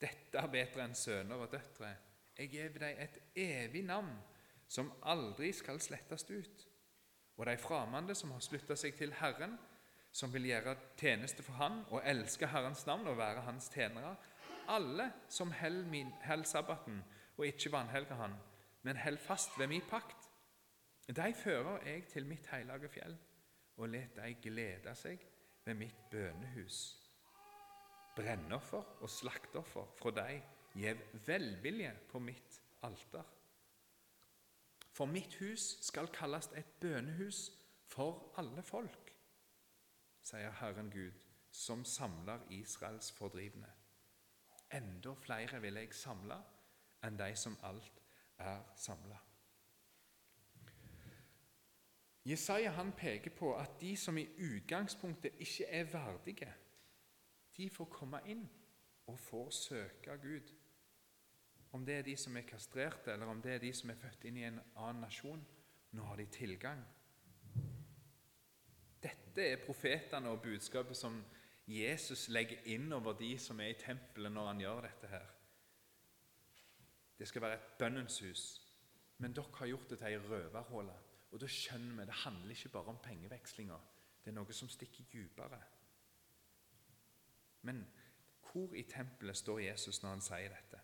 Dette 0.00 0.40
er 0.40 0.50
bedre 0.50 0.86
enn 0.86 0.96
sønner 0.96 1.42
og 1.44 1.50
døtre. 1.52 1.90
Jeg 2.38 2.50
gjev 2.54 2.78
deg 2.80 3.02
et 3.04 3.18
evig 3.38 3.82
navn 3.84 4.14
som 4.70 4.90
aldri 5.10 5.50
skal 5.52 5.80
slettes 5.82 6.24
ut. 6.30 6.66
Og 7.36 7.46
de 7.46 7.56
framande 7.60 8.14
som 8.16 8.32
har 8.34 8.42
slutta 8.44 8.76
seg 8.78 8.96
til 8.96 9.12
Herren, 9.20 9.58
som 10.12 10.32
vil 10.34 10.48
gjøre 10.48 10.74
tjeneste 10.98 11.44
for 11.46 11.58
Han 11.60 11.82
og 11.90 12.02
elske 12.08 12.48
Herrens 12.50 12.82
navn 12.88 13.06
og 13.10 13.18
være 13.20 13.44
Hans 13.46 13.68
tjenere, 13.72 14.16
alle 14.70 15.10
som 15.28 15.52
holder 15.52 16.44
sabbaten 16.44 17.02
og 17.36 17.46
ikke 17.46 17.72
vanhelger 17.72 18.14
Han, 18.14 18.34
men 18.82 18.96
holder 18.96 19.26
fast 19.26 19.58
ved 19.58 19.66
min 19.66 19.84
pakt, 19.90 20.30
de 21.08 21.34
fører 21.34 21.82
jeg 21.86 22.06
til 22.06 22.26
mitt 22.26 22.46
hellige 22.46 22.88
fjell 22.88 23.18
og 23.76 23.88
let 23.88 24.16
de 24.16 24.34
glede 24.42 24.94
seg 24.94 25.22
ved 25.64 25.74
mitt 25.74 26.10
bønehus 26.10 27.00
brennoffer 28.16 28.84
og 29.00 29.10
slakteoffer 29.10 29.92
fra 29.98 30.12
deg 30.14 30.40
gjev 30.78 31.02
velvilje 31.26 31.92
på 32.10 32.20
mitt 32.22 32.60
alter. 32.86 33.24
For 34.90 35.06
mitt 35.06 35.36
hus 35.40 35.76
skal 35.86 36.10
kalles 36.14 36.50
et 36.58 36.78
bønehus 36.82 37.48
for 37.90 38.32
alle 38.38 38.62
folk, 38.66 39.12
sier 40.22 40.52
Herren 40.60 40.90
Gud, 40.92 41.16
som 41.50 41.84
samler 41.84 42.44
Israels 42.54 43.10
fordrivne. 43.16 43.70
Enda 44.72 45.14
flere 45.14 45.60
vil 45.60 45.80
jeg 45.80 45.94
samle 45.94 46.38
enn 47.06 47.18
de 47.18 47.32
som 47.36 47.56
alt 47.66 48.00
er 48.38 48.62
samla. 48.76 49.18
Jesaja 52.24 52.70
han 52.76 52.92
peker 52.92 53.32
på 53.34 53.54
at 53.56 53.80
de 53.80 53.96
som 53.96 54.18
i 54.18 54.28
utgangspunktet 54.38 55.40
ikke 55.40 55.66
er 55.66 55.88
verdige, 55.92 56.52
de 57.56 57.70
får 57.70 57.88
komme 57.90 58.20
inn 58.28 58.44
og 59.06 59.18
får 59.18 59.50
søke 59.50 60.16
Gud. 60.22 60.52
Om 61.72 61.86
det 61.86 61.94
er 61.94 62.02
de 62.02 62.16
som 62.16 62.36
er 62.36 62.46
kastrerte, 62.46 63.12
eller 63.12 63.26
om 63.26 63.42
det 63.42 63.54
er 63.54 63.58
de 63.62 63.72
som 63.74 63.90
er 63.90 63.98
født 63.98 64.24
inn 64.24 64.36
i 64.36 64.46
en 64.46 64.60
annen 64.76 65.04
nasjon. 65.04 65.42
Nå 65.90 66.04
har 66.06 66.18
de 66.18 66.26
tilgang. 66.26 66.82
Dette 69.02 69.42
er 69.42 69.62
profetene 69.64 70.30
og 70.30 70.42
budskapet 70.42 70.96
som 70.96 71.22
Jesus 71.70 72.28
legger 72.34 72.64
inn 72.72 72.90
over 72.92 73.14
de 73.14 73.30
som 73.38 73.60
er 73.62 73.70
i 73.70 73.78
tempelet 73.78 74.32
når 74.34 74.48
han 74.48 74.62
gjør 74.64 74.80
dette 74.88 75.10
her. 75.12 75.28
Det 77.18 77.28
skal 77.28 77.44
være 77.44 77.58
et 77.60 77.72
bønnens 77.78 78.18
hus, 78.24 78.44
men 79.20 79.34
dere 79.36 79.54
har 79.58 79.70
gjort 79.70 79.92
det 79.92 80.00
til 80.00 80.08
ei 80.08 80.18
røverhåle. 80.18 80.96
Og 81.30 81.40
da 81.42 81.46
skjønner 81.46 82.00
vi 82.00 82.06
det 82.08 82.22
handler 82.24 82.56
ikke 82.56 82.72
bare 82.74 82.90
om 82.94 82.98
pengevekslinga. 83.04 83.76
Det 84.24 84.32
er 84.32 84.36
noe 84.38 84.56
som 84.56 84.70
stikker 84.72 85.06
dypere. 85.12 85.60
Men 87.68 87.84
hvor 88.50 88.74
i 88.74 88.82
tempelet 88.88 89.36
står 89.36 89.60
Jesus 89.68 90.02
når 90.02 90.16
han 90.16 90.24
sier 90.24 90.50
dette? 90.50 90.80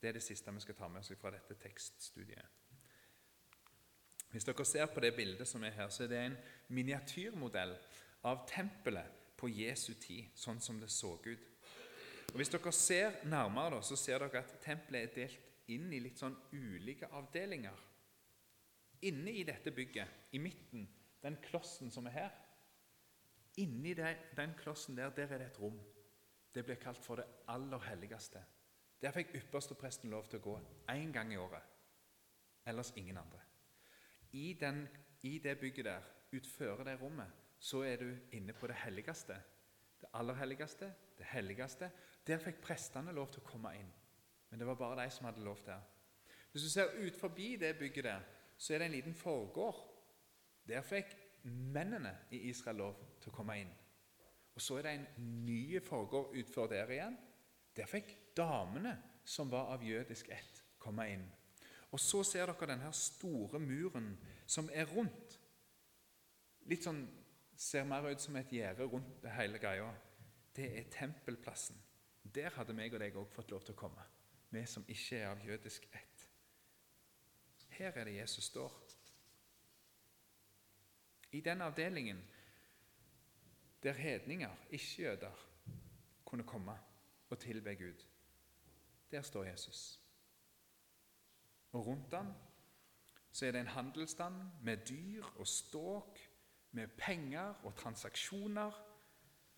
Det 0.00 0.08
er 0.08 0.16
det 0.16 0.24
siste 0.24 0.54
vi 0.54 0.62
skal 0.64 0.78
ta 0.78 0.88
med 0.88 1.02
oss 1.02 1.12
fra 1.20 1.34
dette 1.34 1.58
tekststudiet. 1.60 2.60
Hvis 4.32 4.46
dere 4.48 4.64
ser 4.64 4.88
på 4.88 5.02
det 5.04 5.12
bildet 5.14 5.48
som 5.48 5.64
er 5.64 5.76
her, 5.76 5.90
så 5.92 6.06
er 6.06 6.08
det 6.08 6.22
en 6.22 6.38
miniatyrmodell 6.72 7.74
av 8.24 8.46
tempelet 8.48 9.21
på 9.42 9.50
Jesu 9.50 9.96
tid, 9.98 10.30
sånn 10.38 10.62
som 10.62 10.78
det 10.78 10.90
så 10.94 11.16
ut. 11.18 11.48
Og 12.30 12.38
Hvis 12.38 12.52
dere 12.54 12.72
ser 12.72 13.18
nærmere, 13.26 13.82
så 13.82 13.98
ser 13.98 14.22
dere 14.22 14.44
at 14.44 14.54
tempelet 14.62 15.10
er 15.10 15.16
delt 15.16 15.70
inn 15.74 15.90
i 15.92 16.00
litt 16.00 16.22
sånn 16.22 16.36
ulike 16.54 17.10
avdelinger. 17.10 17.82
Inne 19.10 19.34
i 19.34 19.42
dette 19.44 19.74
bygget, 19.74 20.30
i 20.32 20.38
midten, 20.38 20.86
den 21.22 21.36
klossen 21.42 21.90
som 21.90 22.06
er 22.06 22.18
her 22.20 22.32
Inni 23.60 23.92
den 23.94 24.54
klossen 24.56 24.96
der, 24.96 25.10
der 25.10 25.28
er 25.34 25.38
det 25.38 25.46
et 25.50 25.60
rom. 25.60 25.76
Det 26.54 26.64
blir 26.64 26.78
kalt 26.80 27.04
for 27.04 27.20
det 27.20 27.26
aller 27.48 27.84
helligste. 27.84 28.40
Der 29.02 29.12
fikk 29.12 29.34
ypperstepresten 29.36 30.10
lov 30.10 30.28
til 30.30 30.40
å 30.40 30.44
gå 30.46 30.54
én 30.88 31.12
gang 31.12 31.32
i 31.32 31.36
året. 31.36 31.60
Ellers 32.64 32.92
ingen 32.96 33.18
andre. 33.20 33.40
I, 34.32 34.54
den, 34.60 34.86
I, 35.22 35.38
det 35.38 35.58
bygget 35.60 35.84
der, 35.84 36.08
utfører 36.32 36.84
det 36.84 36.96
rommet, 37.02 37.28
så 37.62 37.84
er 37.86 38.00
du 38.00 38.08
inne 38.34 38.52
på 38.58 38.66
det 38.66 38.74
helligste. 38.82 39.36
Det 40.00 40.10
aller 40.18 40.34
helligste, 40.34 40.88
det 41.18 41.26
helligste. 41.30 41.90
Der 42.26 42.40
fikk 42.42 42.58
prestene 42.64 43.14
lov 43.14 43.28
til 43.30 43.42
å 43.42 43.46
komme 43.46 43.70
inn. 43.78 43.90
Men 44.50 44.58
det 44.58 44.66
var 44.66 44.80
bare 44.80 45.04
de 45.04 45.10
som 45.14 45.28
hadde 45.28 45.44
lov 45.46 45.62
der. 45.66 45.82
Hvis 46.52 46.66
du 46.66 46.70
ser 46.70 46.90
ut 46.98 47.16
forbi 47.16 47.54
det 47.56 47.76
bygget 47.78 48.04
der, 48.04 48.24
så 48.58 48.74
er 48.74 48.82
det 48.82 48.88
en 48.90 48.96
liten 48.96 49.14
forgård. 49.14 49.78
Der 50.68 50.82
fikk 50.82 51.14
mennene 51.44 52.16
i 52.30 52.42
Israel 52.50 52.82
lov 52.82 52.98
til 53.20 53.30
å 53.30 53.36
komme 53.36 53.56
inn. 53.60 53.70
Og 54.54 54.60
Så 54.60 54.76
er 54.78 54.82
det 54.82 54.92
en 54.92 55.06
ny 55.46 55.80
forgård 55.80 56.34
utfor 56.36 56.66
der 56.66 56.90
igjen. 56.90 57.16
Der 57.76 57.86
fikk 57.86 58.10
damene 58.36 58.98
som 59.24 59.50
var 59.50 59.70
av 59.72 59.84
jødisk 59.86 60.28
ett, 60.28 60.62
komme 60.78 61.06
inn. 61.08 61.24
Og 61.92 62.00
så 62.00 62.22
ser 62.24 62.50
dere 62.50 62.68
denne 62.74 62.92
store 62.92 63.60
muren 63.60 64.12
som 64.46 64.68
er 64.72 64.84
rundt. 64.92 65.38
Litt 66.68 66.84
sånn 66.84 67.06
Ser 67.56 67.84
mer 67.84 68.08
ut 68.10 68.20
som 68.20 68.36
et 68.36 68.52
gjerde 68.52 68.84
rundt 68.84 69.26
hele 69.36 69.58
greia. 69.58 69.92
Det 70.56 70.78
er 70.78 70.90
tempelplassen. 70.90 71.76
Der 72.34 72.50
hadde 72.50 72.74
meg 72.74 72.94
og 72.94 73.00
deg 73.00 73.16
òg 73.16 73.30
fått 73.32 73.50
lov 73.50 73.64
til 73.66 73.74
å 73.74 73.80
komme, 73.82 74.04
vi 74.50 74.62
som 74.66 74.84
ikke 74.88 75.18
er 75.18 75.30
av 75.32 75.44
jødisk 75.44 75.88
ett. 75.92 76.26
Her 77.72 77.96
er 77.96 78.04
det 78.04 78.16
Jesus 78.16 78.44
står. 78.44 78.72
I 81.32 81.40
den 81.40 81.62
avdelingen 81.64 82.20
der 83.82 83.92
hedninger, 83.92 84.50
ikke-jøder, 84.70 85.48
kunne 86.24 86.44
komme 86.44 86.78
og 87.30 87.38
tilbe 87.38 87.74
Gud, 87.74 88.04
der 89.10 89.22
står 89.22 89.44
Jesus. 89.44 90.00
Og 91.72 91.86
rundt 91.86 92.14
ham 92.14 92.32
så 93.32 93.46
er 93.46 93.52
det 93.52 93.60
en 93.60 93.66
handelsstand 93.66 94.34
med 94.62 94.76
dyr 94.76 95.24
og 95.24 95.46
ståk, 95.48 96.18
med 96.72 96.88
penger 96.98 97.54
og 97.64 97.76
transaksjoner. 97.76 98.88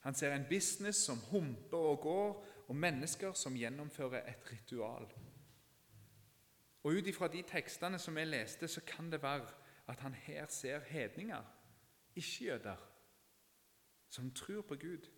Han 0.01 0.15
ser 0.15 0.35
en 0.35 0.47
business 0.49 0.99
som 0.99 1.19
humper 1.31 1.79
og 1.79 2.01
går, 2.01 2.47
og 2.69 2.77
mennesker 2.77 3.33
som 3.33 3.57
gjennomfører 3.57 4.29
et 4.29 4.53
ritual. 4.53 5.09
Og 6.83 6.93
Ut 6.93 7.07
ifra 7.07 7.29
de 7.29 7.43
tekstene 7.43 7.99
som 7.99 8.19
jeg 8.19 8.27
leste, 8.27 8.69
så 8.69 8.81
kan 8.81 9.13
det 9.13 9.23
være 9.23 9.49
at 9.87 10.01
han 10.01 10.15
her 10.15 10.47
ser 10.49 10.81
hedninger, 10.81 11.43
ikke-jøder, 12.17 12.77
som 14.09 14.31
tror 14.31 14.63
på 14.63 14.75
Gud. 14.75 15.11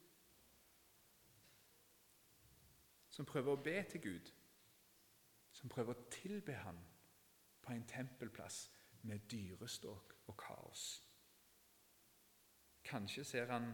Som 3.08 3.26
prøver 3.26 3.52
å 3.52 3.62
be 3.62 3.82
til 3.90 4.02
Gud. 4.02 4.32
Som 5.52 5.68
prøver 5.68 5.94
å 5.94 6.08
tilbe 6.10 6.52
ham 6.52 6.78
på 7.62 7.72
en 7.72 7.86
tempelplass 7.86 8.70
med 9.02 9.18
dyreståk 9.30 10.14
og 10.26 10.36
kaos. 10.36 11.05
Kanskje 12.86 13.24
ser 13.24 13.50
han 13.50 13.72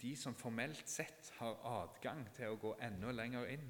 de 0.00 0.16
som 0.16 0.34
formelt 0.34 0.88
sett 0.88 1.30
har 1.38 1.60
adgang 1.64 2.24
til 2.36 2.52
å 2.52 2.60
gå 2.60 2.74
enda 2.84 3.12
lenger 3.12 3.48
inn. 3.52 3.68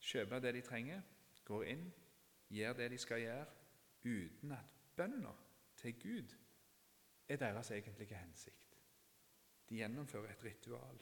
Kjøpe 0.00 0.40
det 0.40 0.54
de 0.56 0.62
trenger, 0.64 1.02
går 1.44 1.64
inn, 1.74 1.86
gjør 2.48 2.76
det 2.78 2.90
de 2.90 2.98
skal 2.98 3.20
gjøre, 3.20 3.46
uten 4.04 4.52
at 4.56 4.74
bønna 4.96 5.32
til 5.76 5.96
Gud 6.00 6.36
er 7.28 7.36
deres 7.36 7.70
egentlige 7.70 8.16
hensikt. 8.16 8.76
De 9.68 9.76
gjennomfører 9.76 10.32
et 10.32 10.44
ritual. 10.44 11.00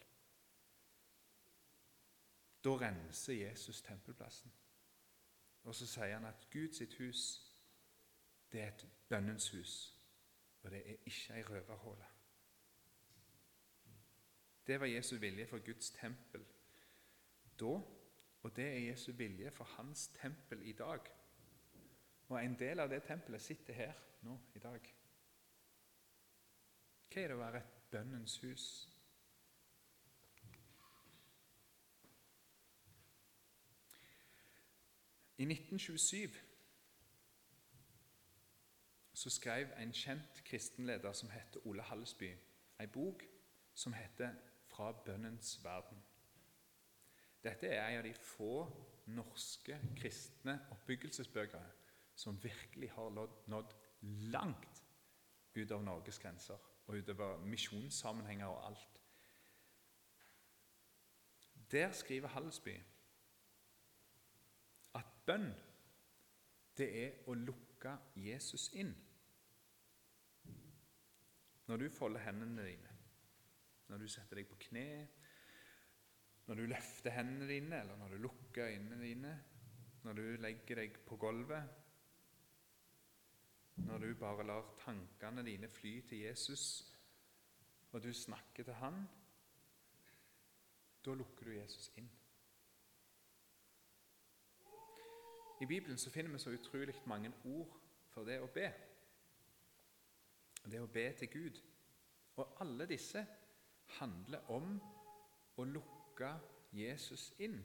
Da 2.64 2.70
renser 2.70 3.34
Jesus 3.34 3.82
tempelplassen. 3.82 4.52
Og 5.62 5.74
så 5.74 5.86
sier 5.86 6.14
han 6.14 6.24
at 6.24 6.48
Guds 6.52 6.82
hus 6.98 7.22
det 8.52 8.60
er 8.60 8.68
et 8.68 8.86
bønnens 9.08 9.50
hus, 9.50 9.97
og 10.62 10.70
det 10.70 10.78
er 10.78 10.96
ikke 11.06 11.34
ei 11.34 11.42
røverhåle. 11.42 12.06
Det 14.66 14.80
var 14.80 14.86
Jesu 14.86 15.16
vilje 15.16 15.46
for 15.46 15.64
Guds 15.64 15.90
tempel 15.90 16.44
da, 17.60 17.80
og 18.42 18.56
det 18.56 18.64
er 18.64 18.90
Jesu 18.90 19.12
vilje 19.12 19.50
for 19.50 19.64
hans 19.64 20.08
tempel 20.08 20.62
i 20.62 20.72
dag. 20.72 21.00
Og 22.28 22.44
en 22.44 22.58
del 22.58 22.80
av 22.80 22.90
det 22.90 23.02
tempelet 23.02 23.42
sitter 23.42 23.74
her 23.74 23.92
nå 24.22 24.38
i 24.54 24.58
dag. 24.58 24.94
Hva 27.08 27.22
er 27.22 27.28
det 27.32 27.36
å 27.38 27.40
være 27.40 27.62
et 27.62 27.76
bønnens 27.90 28.36
hus? 28.44 28.66
I 35.38 35.46
1927 35.46 36.47
så 39.18 39.30
skrev 39.30 39.72
en 39.82 39.92
kjent 39.92 40.42
kristenleder 40.46 41.12
som 41.12 41.30
heter 41.30 41.66
Ole 41.66 41.82
Hallesby, 41.82 42.28
en 42.80 42.88
bok 42.88 43.24
som 43.74 43.92
heter 43.92 44.34
'Fra 44.68 44.92
bønnens 44.92 45.64
verden'. 45.64 46.02
Dette 47.42 47.66
er 47.66 47.88
en 47.88 47.98
av 47.98 48.04
de 48.04 48.14
få 48.14 48.70
norske 49.06 49.80
kristne 49.96 50.66
oppbyggelsesbøker 50.70 51.62
som 52.14 52.44
virkelig 52.44 52.90
har 52.90 53.10
nådd 53.46 53.74
langt 54.02 54.84
ut 55.54 55.70
av 55.70 55.82
Norges 55.82 56.18
grenser 56.18 56.58
og 56.86 56.94
utover 56.94 57.38
misjonssammenhenger 57.38 58.46
og 58.46 58.66
alt. 58.66 59.00
Der 61.70 61.92
skriver 61.92 62.28
Hallesby 62.28 62.82
at 64.94 65.04
Bønn, 65.26 65.54
det 66.76 67.06
er 67.06 67.12
å 67.26 67.34
lukke 67.34 67.98
Jesus 68.16 68.70
inn. 68.72 69.07
Når 71.68 71.76
du 71.76 71.88
folder 71.92 72.24
hendene 72.24 72.64
dine, 72.64 72.94
når 73.88 74.00
du 74.00 74.08
setter 74.08 74.40
deg 74.40 74.48
på 74.48 74.56
kne, 74.68 74.86
når 76.48 76.56
du 76.56 76.64
løfter 76.70 77.12
hendene 77.12 77.48
dine, 77.48 77.80
eller 77.82 77.96
når 78.00 78.14
du 78.14 78.22
lukker 78.24 78.70
øynene 78.70 79.00
dine, 79.02 79.34
når 80.04 80.16
du 80.16 80.22
legger 80.40 80.80
deg 80.80 80.96
på 81.06 81.18
gulvet, 81.20 81.68
når 83.84 83.98
du 83.98 84.14
bare 84.18 84.46
lar 84.46 84.72
tankene 84.80 85.44
dine 85.44 85.68
fly 85.68 86.00
til 86.08 86.24
Jesus, 86.24 86.64
og 87.92 88.02
du 88.02 88.12
snakker 88.12 88.64
til 88.64 88.74
Han, 88.80 89.04
da 91.04 91.14
lukker 91.14 91.44
du 91.44 91.52
Jesus 91.52 91.92
inn. 91.96 92.08
I 95.60 95.66
Bibelen 95.66 95.98
så 95.98 96.10
finner 96.10 96.32
vi 96.32 96.38
så 96.38 96.50
utrolig 96.50 96.94
mange 97.06 97.32
ord 97.44 97.76
for 98.12 98.24
det 98.24 98.40
å 98.40 98.50
be. 98.54 98.68
Det 100.70 100.80
å 100.80 100.90
be 100.92 101.12
til 101.16 101.30
Gud. 101.32 101.60
Og 102.36 102.56
alle 102.60 102.86
disse 102.86 103.26
handler 103.98 104.50
om 104.52 104.76
å 105.56 105.64
lukke 105.64 106.32
Jesus 106.72 107.32
inn. 107.38 107.58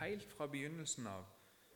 Helt 0.00 0.32
fra 0.32 0.46
begynnelsen 0.46 1.06
av 1.06 1.26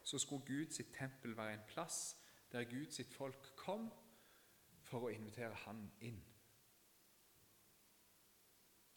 så 0.05 0.19
skulle 0.19 0.47
Gud 0.47 0.73
sitt 0.75 0.95
tempel 0.95 1.37
være 1.37 1.55
en 1.59 1.67
plass 1.69 2.17
der 2.53 2.65
Gud 2.65 2.91
sitt 2.91 3.15
folk 3.15 3.53
kom 3.57 3.91
for 4.83 5.07
å 5.07 5.13
invitere 5.15 5.55
Han 5.67 5.85
inn. 6.01 6.19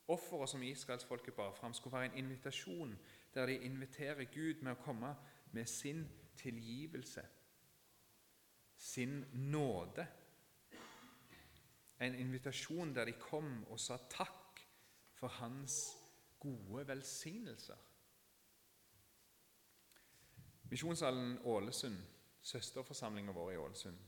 Offeret 0.08 0.50
som 0.50 0.64
israelsfolket 0.64 1.34
bar 1.34 1.54
fram, 1.54 1.74
skulle 1.74 1.98
være 1.98 2.06
en 2.12 2.18
invitasjon 2.26 2.98
der 3.34 3.46
de 3.46 3.60
inviterer 3.66 4.24
Gud 4.24 4.62
med 4.62 4.72
å 4.76 4.82
komme 4.84 5.16
med 5.52 5.66
sin 5.70 6.04
tilgivelse, 6.38 7.24
sin 8.76 9.26
nåde. 9.34 10.08
En 12.00 12.16
invitasjon 12.16 12.96
der 12.96 13.06
de 13.06 13.14
kom 13.20 13.66
og 13.72 13.80
sa 13.80 13.98
takk 14.10 14.62
for 15.14 15.28
hans 15.28 15.78
gode 16.40 16.88
velsignelser. 16.88 17.78
Misjonssalen 20.72 21.38
Ålesund, 21.46 22.00
søsterforsamlinga 22.42 23.32
vår 23.32 23.52
i 23.52 23.58
Ålesund, 23.58 24.00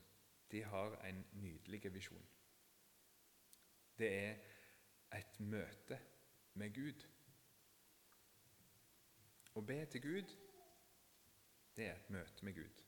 de 0.50 0.62
har 0.62 0.96
en 1.06 1.24
nydelig 1.32 1.92
visjon. 1.94 2.26
Det 3.98 4.10
er 4.12 4.34
et 5.16 5.40
møte 5.40 5.98
med 6.54 6.74
Gud. 6.74 7.06
Å 9.56 9.62
be 9.64 9.78
til 9.86 10.02
Gud 10.02 10.34
det 11.76 11.86
er 11.86 11.96
et 11.96 12.10
møte 12.10 12.44
med 12.44 12.54
Gud. 12.56 12.85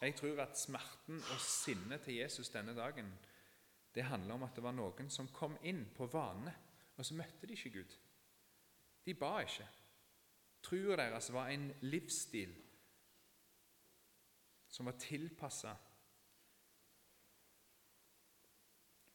Jeg 0.00 0.16
tror 0.16 0.40
at 0.42 0.58
smerten 0.58 1.18
og 1.20 1.40
sinnet 1.44 2.00
til 2.06 2.14
Jesus 2.22 2.48
denne 2.50 2.74
dagen 2.76 3.10
det 3.94 4.04
handler 4.04 4.34
om 4.34 4.42
at 4.46 4.54
det 4.56 4.62
var 4.62 4.72
noen 4.72 5.10
som 5.10 5.28
kom 5.34 5.56
inn 5.66 5.82
på 5.96 6.06
vane, 6.06 6.52
og 6.96 7.04
så 7.04 7.16
møtte 7.18 7.46
de 7.46 7.56
ikke 7.56 7.72
Gud. 7.74 7.96
De 9.04 9.14
ba 9.18 9.40
ikke. 9.42 9.66
Trua 10.62 10.96
deres 10.96 11.32
var 11.32 11.50
en 11.50 11.70
livsstil 11.82 12.52
som 14.70 14.86
var 14.86 14.98
tilpassa 15.02 15.74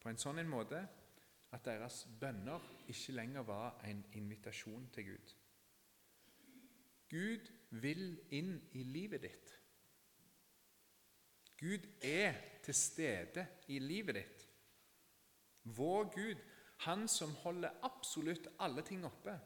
på 0.02 0.10
en 0.10 0.20
sånn 0.20 0.42
en 0.42 0.50
måte 0.50 0.82
at 1.56 1.64
deres 1.64 2.02
bønner 2.20 2.62
ikke 2.92 3.14
lenger 3.16 3.46
var 3.48 3.78
en 3.88 4.04
invitasjon 4.18 4.90
til 4.94 5.08
Gud. 5.12 5.32
Gud 7.10 7.48
vil 7.82 8.04
inn 8.34 8.58
i 8.74 8.82
livet 8.84 9.24
ditt. 9.24 9.54
Gud 11.56 11.86
er 12.04 12.34
til 12.62 12.74
stede 12.74 13.46
i 13.68 13.78
livet 13.78 14.14
ditt. 14.18 14.48
Vår 15.76 16.10
Gud, 16.14 16.42
han 16.84 17.08
som 17.08 17.32
holder 17.42 17.78
absolutt 17.82 18.48
alle 18.60 18.84
ting 18.86 19.06
oppe, 19.06 19.38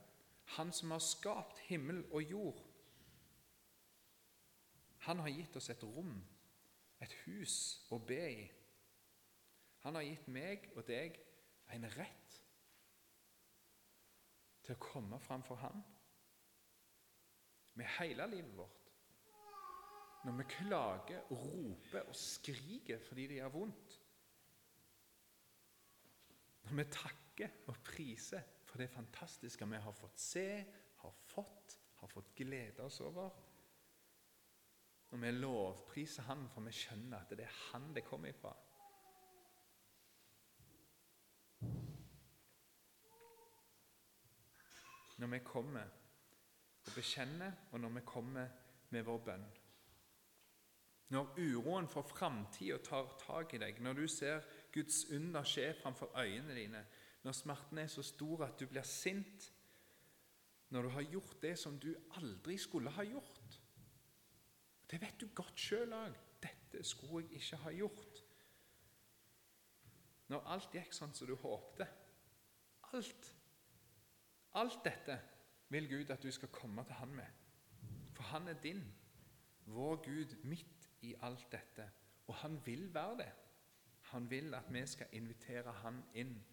han 0.57 0.73
som 0.73 0.90
har 0.90 1.03
skapt 1.05 1.62
himmel 1.68 2.05
og 2.11 2.23
jord, 2.23 2.66
Han 5.01 5.18
har 5.18 5.33
gitt 5.33 5.57
oss 5.57 5.70
et 5.73 5.83
rom, 5.83 6.12
et 7.01 7.12
hus 7.25 7.55
å 7.88 7.99
be 8.05 8.20
i. 8.20 8.42
Han 9.85 9.96
har 9.96 10.05
gitt 10.05 10.27
meg 10.29 10.66
og 10.75 10.85
deg 10.88 11.16
en 11.73 11.87
rett 11.94 12.37
til 14.66 14.77
å 14.77 14.83
komme 14.83 15.20
framfor 15.25 15.57
Han 15.62 15.81
med 17.81 17.88
hele 17.96 18.27
livet 18.29 18.53
vårt. 18.59 18.80
Når 20.24 20.37
vi 20.37 20.44
klager, 20.52 21.20
roper 21.30 22.00
og 22.09 22.16
skriker 22.16 23.00
fordi 23.06 23.26
det 23.26 23.40
gjør 23.40 23.54
vondt. 23.54 24.00
Når 26.64 26.76
vi 26.76 26.85
takker 26.92 27.54
og 27.66 27.78
priser 27.85 28.42
for 28.68 28.78
det 28.78 28.90
fantastiske 28.90 29.66
vi 29.66 29.80
har 29.80 29.96
fått 29.96 30.20
se, 30.20 30.48
har 31.00 31.14
fått, 31.33 31.78
har 32.02 32.09
fått 32.09 32.35
glede 32.37 32.85
oss 32.85 33.00
over. 33.00 33.30
Når 35.11 35.18
vi 35.18 35.30
lovpriser 35.30 36.22
Han, 36.28 36.44
for 36.52 36.62
vi 36.62 36.74
skjønner 36.74 37.24
at 37.24 37.33
det 37.35 37.46
er 37.46 37.56
Han 37.72 37.94
det 37.94 38.04
kommer 38.06 38.30
ifra. 38.30 38.52
Når 45.20 45.26
vi 45.26 45.40
kommer 45.44 45.88
og 46.87 46.94
bekjenner, 46.94 47.52
og 47.72 47.80
når 47.80 47.96
vi 47.98 48.04
kommer 48.06 48.46
med 48.90 49.02
vår 49.04 49.18
bønn. 49.24 49.44
Når 51.11 51.33
uroen 51.38 51.88
for 51.90 52.07
framtida 52.07 52.79
tar 52.87 53.09
tak 53.18 53.55
i 53.55 53.59
deg, 53.59 53.81
når 53.83 53.99
du 53.99 54.05
ser 54.09 54.44
Guds 54.73 55.03
under 55.11 55.46
skje 55.46 55.73
framfor 55.81 56.12
øynene 56.14 56.55
dine, 56.55 56.85
når 57.25 57.35
smerten 57.37 57.79
er 57.83 57.90
så 57.90 58.05
stor 58.07 58.44
at 58.46 58.61
du 58.61 58.68
blir 58.70 58.87
sint, 58.87 59.51
når 60.70 60.83
du 60.83 60.88
har 60.94 61.09
gjort 61.11 61.42
det 61.42 61.57
som 61.59 61.79
du 61.83 61.90
aldri 62.16 62.57
skulle 62.59 62.90
ha 62.94 63.03
gjort 63.03 63.59
Det 64.90 65.01
vet 65.01 65.20
du 65.20 65.27
godt 65.35 65.59
sjøl 65.59 65.92
òg. 65.94 66.14
Dette 66.42 66.81
skulle 66.87 67.29
jeg 67.29 67.38
ikke 67.38 67.59
ha 67.62 67.70
gjort. 67.70 68.23
Når 70.31 70.49
alt 70.51 70.75
gikk 70.75 70.94
sånn 70.94 71.14
som 71.14 71.29
du 71.31 71.37
håpte. 71.38 71.87
Alt. 72.94 73.29
Alt 74.59 74.81
dette 74.83 75.18
vil 75.70 75.87
Gud 75.90 76.11
at 76.11 76.23
du 76.23 76.31
skal 76.35 76.51
komme 76.55 76.83
til 76.87 76.99
Han 76.99 77.14
med. 77.14 77.38
For 78.16 78.27
Han 78.33 78.49
er 78.51 78.59
din, 78.62 78.83
vår 79.70 80.03
Gud, 80.03 80.35
midt 80.42 80.80
i 81.02 81.14
alt 81.22 81.46
dette. 81.52 81.90
Og 82.26 82.34
Han 82.34 82.60
vil 82.66 82.94
være 82.94 83.16
det. 83.18 83.32
Han 84.10 84.30
vil 84.30 84.54
at 84.54 84.72
vi 84.72 84.86
skal 84.86 85.06
invitere 85.12 85.72
Han 85.72 86.02
inn. 86.14 86.44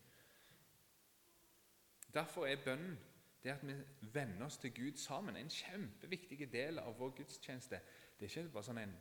Derfor 2.14 2.46
er 2.46 2.64
bønnen 2.66 2.98
det 3.44 3.50
at 3.50 3.68
vi 3.68 3.74
venner 4.14 4.46
oss 4.46 4.58
til 4.58 4.74
Gud 4.74 4.98
sammen, 4.98 5.36
en 5.36 5.50
kjempeviktig 5.50 6.52
del 6.52 6.80
av 6.80 6.98
vår 7.00 7.14
gudstjeneste. 7.20 7.80
Det 8.20 8.26
er 8.26 8.32
ikke 8.42 8.54
bare 8.54 8.68
sånn 8.68 8.82
en, 8.82 8.96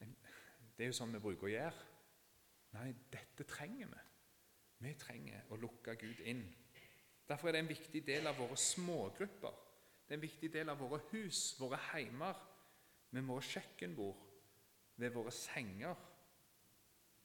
en 0.00 0.14
Det 0.76 0.86
er 0.86 0.88
jo 0.88 0.96
sånn 0.96 1.12
vi 1.12 1.20
bruker 1.20 1.46
å 1.46 1.52
gjøre. 1.52 1.88
Nei, 2.72 2.86
dette 3.12 3.44
trenger 3.44 3.90
vi. 3.90 4.04
Vi 4.80 4.94
trenger 4.96 5.50
å 5.52 5.58
lukke 5.60 5.94
Gud 6.00 6.22
inn. 6.24 6.40
Derfor 7.28 7.48
er 7.48 7.58
det 7.58 7.60
en 7.66 7.68
viktig 7.68 8.00
del 8.06 8.26
av 8.26 8.38
våre 8.40 8.56
smågrupper. 8.56 9.58
Det 10.06 10.14
er 10.14 10.18
en 10.18 10.24
viktig 10.24 10.50
del 10.54 10.72
av 10.72 10.80
våre 10.80 11.02
hus, 11.12 11.42
våre 11.60 11.78
heimer, 11.92 12.38
med 13.10 13.28
våre 13.28 13.44
kjøkkenbord, 13.44 14.29
ved 15.00 15.10
våre 15.10 15.30
senger. 15.32 15.94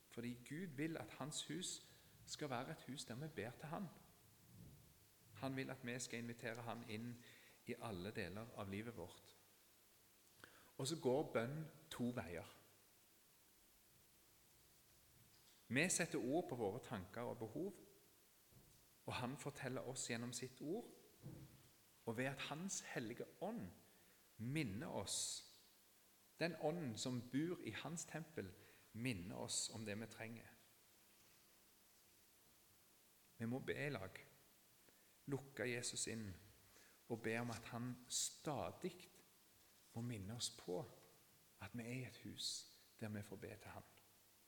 Fordi 0.09 0.33
Gud 0.49 0.67
vil 0.77 0.97
at 0.97 1.11
hans 1.19 1.47
hus 1.47 1.81
skal 2.25 2.49
være 2.49 2.71
et 2.71 2.83
hus 2.87 3.05
der 3.05 3.15
vi 3.15 3.27
ber 3.27 3.51
til 3.51 3.69
Han. 3.69 3.87
Han 5.33 5.55
vil 5.55 5.69
at 5.69 5.85
vi 5.85 5.99
skal 5.99 6.19
invitere 6.19 6.61
han 6.61 6.83
inn 6.89 7.09
i 7.65 7.75
alle 7.81 8.11
deler 8.11 8.47
av 8.57 8.69
livet 8.69 8.97
vårt. 8.97 9.35
Og 10.77 10.87
så 10.87 10.99
går 11.01 11.31
bønn 11.33 11.65
to 11.89 12.09
veier. 12.15 12.55
Vi 15.67 15.89
setter 15.89 16.19
ord 16.19 16.49
på 16.49 16.55
våre 16.55 16.79
tanker 16.79 17.21
og 17.21 17.37
behov, 17.37 17.73
og 19.05 19.13
han 19.13 19.37
forteller 19.37 19.87
oss 19.87 20.09
gjennom 20.09 20.33
sitt 20.33 20.61
ord. 20.61 20.87
Og 22.05 22.17
ved 22.17 22.25
at 22.25 22.41
Hans 22.49 22.81
hellige 22.93 23.25
ånd 23.41 23.71
minner 24.37 24.87
oss 24.87 25.44
Den 26.39 26.55
ånden 26.61 26.97
som 26.97 27.21
bor 27.31 27.61
i 27.63 27.71
Hans 27.83 28.05
tempel, 28.05 28.51
minner 28.93 29.35
oss 29.35 29.69
om 29.75 29.85
det 29.85 29.95
vi 29.99 30.07
trenger. 30.07 30.51
Vi 33.37 33.45
må 33.45 33.59
be 33.59 33.75
i 33.75 33.89
lag 33.89 34.25
lukke 35.31 35.67
Jesus 35.69 36.07
inn 36.11 36.27
og 37.09 37.21
be 37.25 37.35
om 37.39 37.51
at 37.53 37.73
han 37.73 37.91
stadig 38.09 38.93
må 39.95 40.03
minne 40.05 40.37
oss 40.37 40.51
på 40.57 40.79
at 41.65 41.73
vi 41.73 41.85
er 41.85 41.99
i 41.99 42.07
et 42.09 42.21
hus 42.25 42.49
der 42.99 43.13
vi 43.13 43.23
får 43.25 43.41
be 43.41 43.53
til 43.61 43.73
ham. 43.73 43.85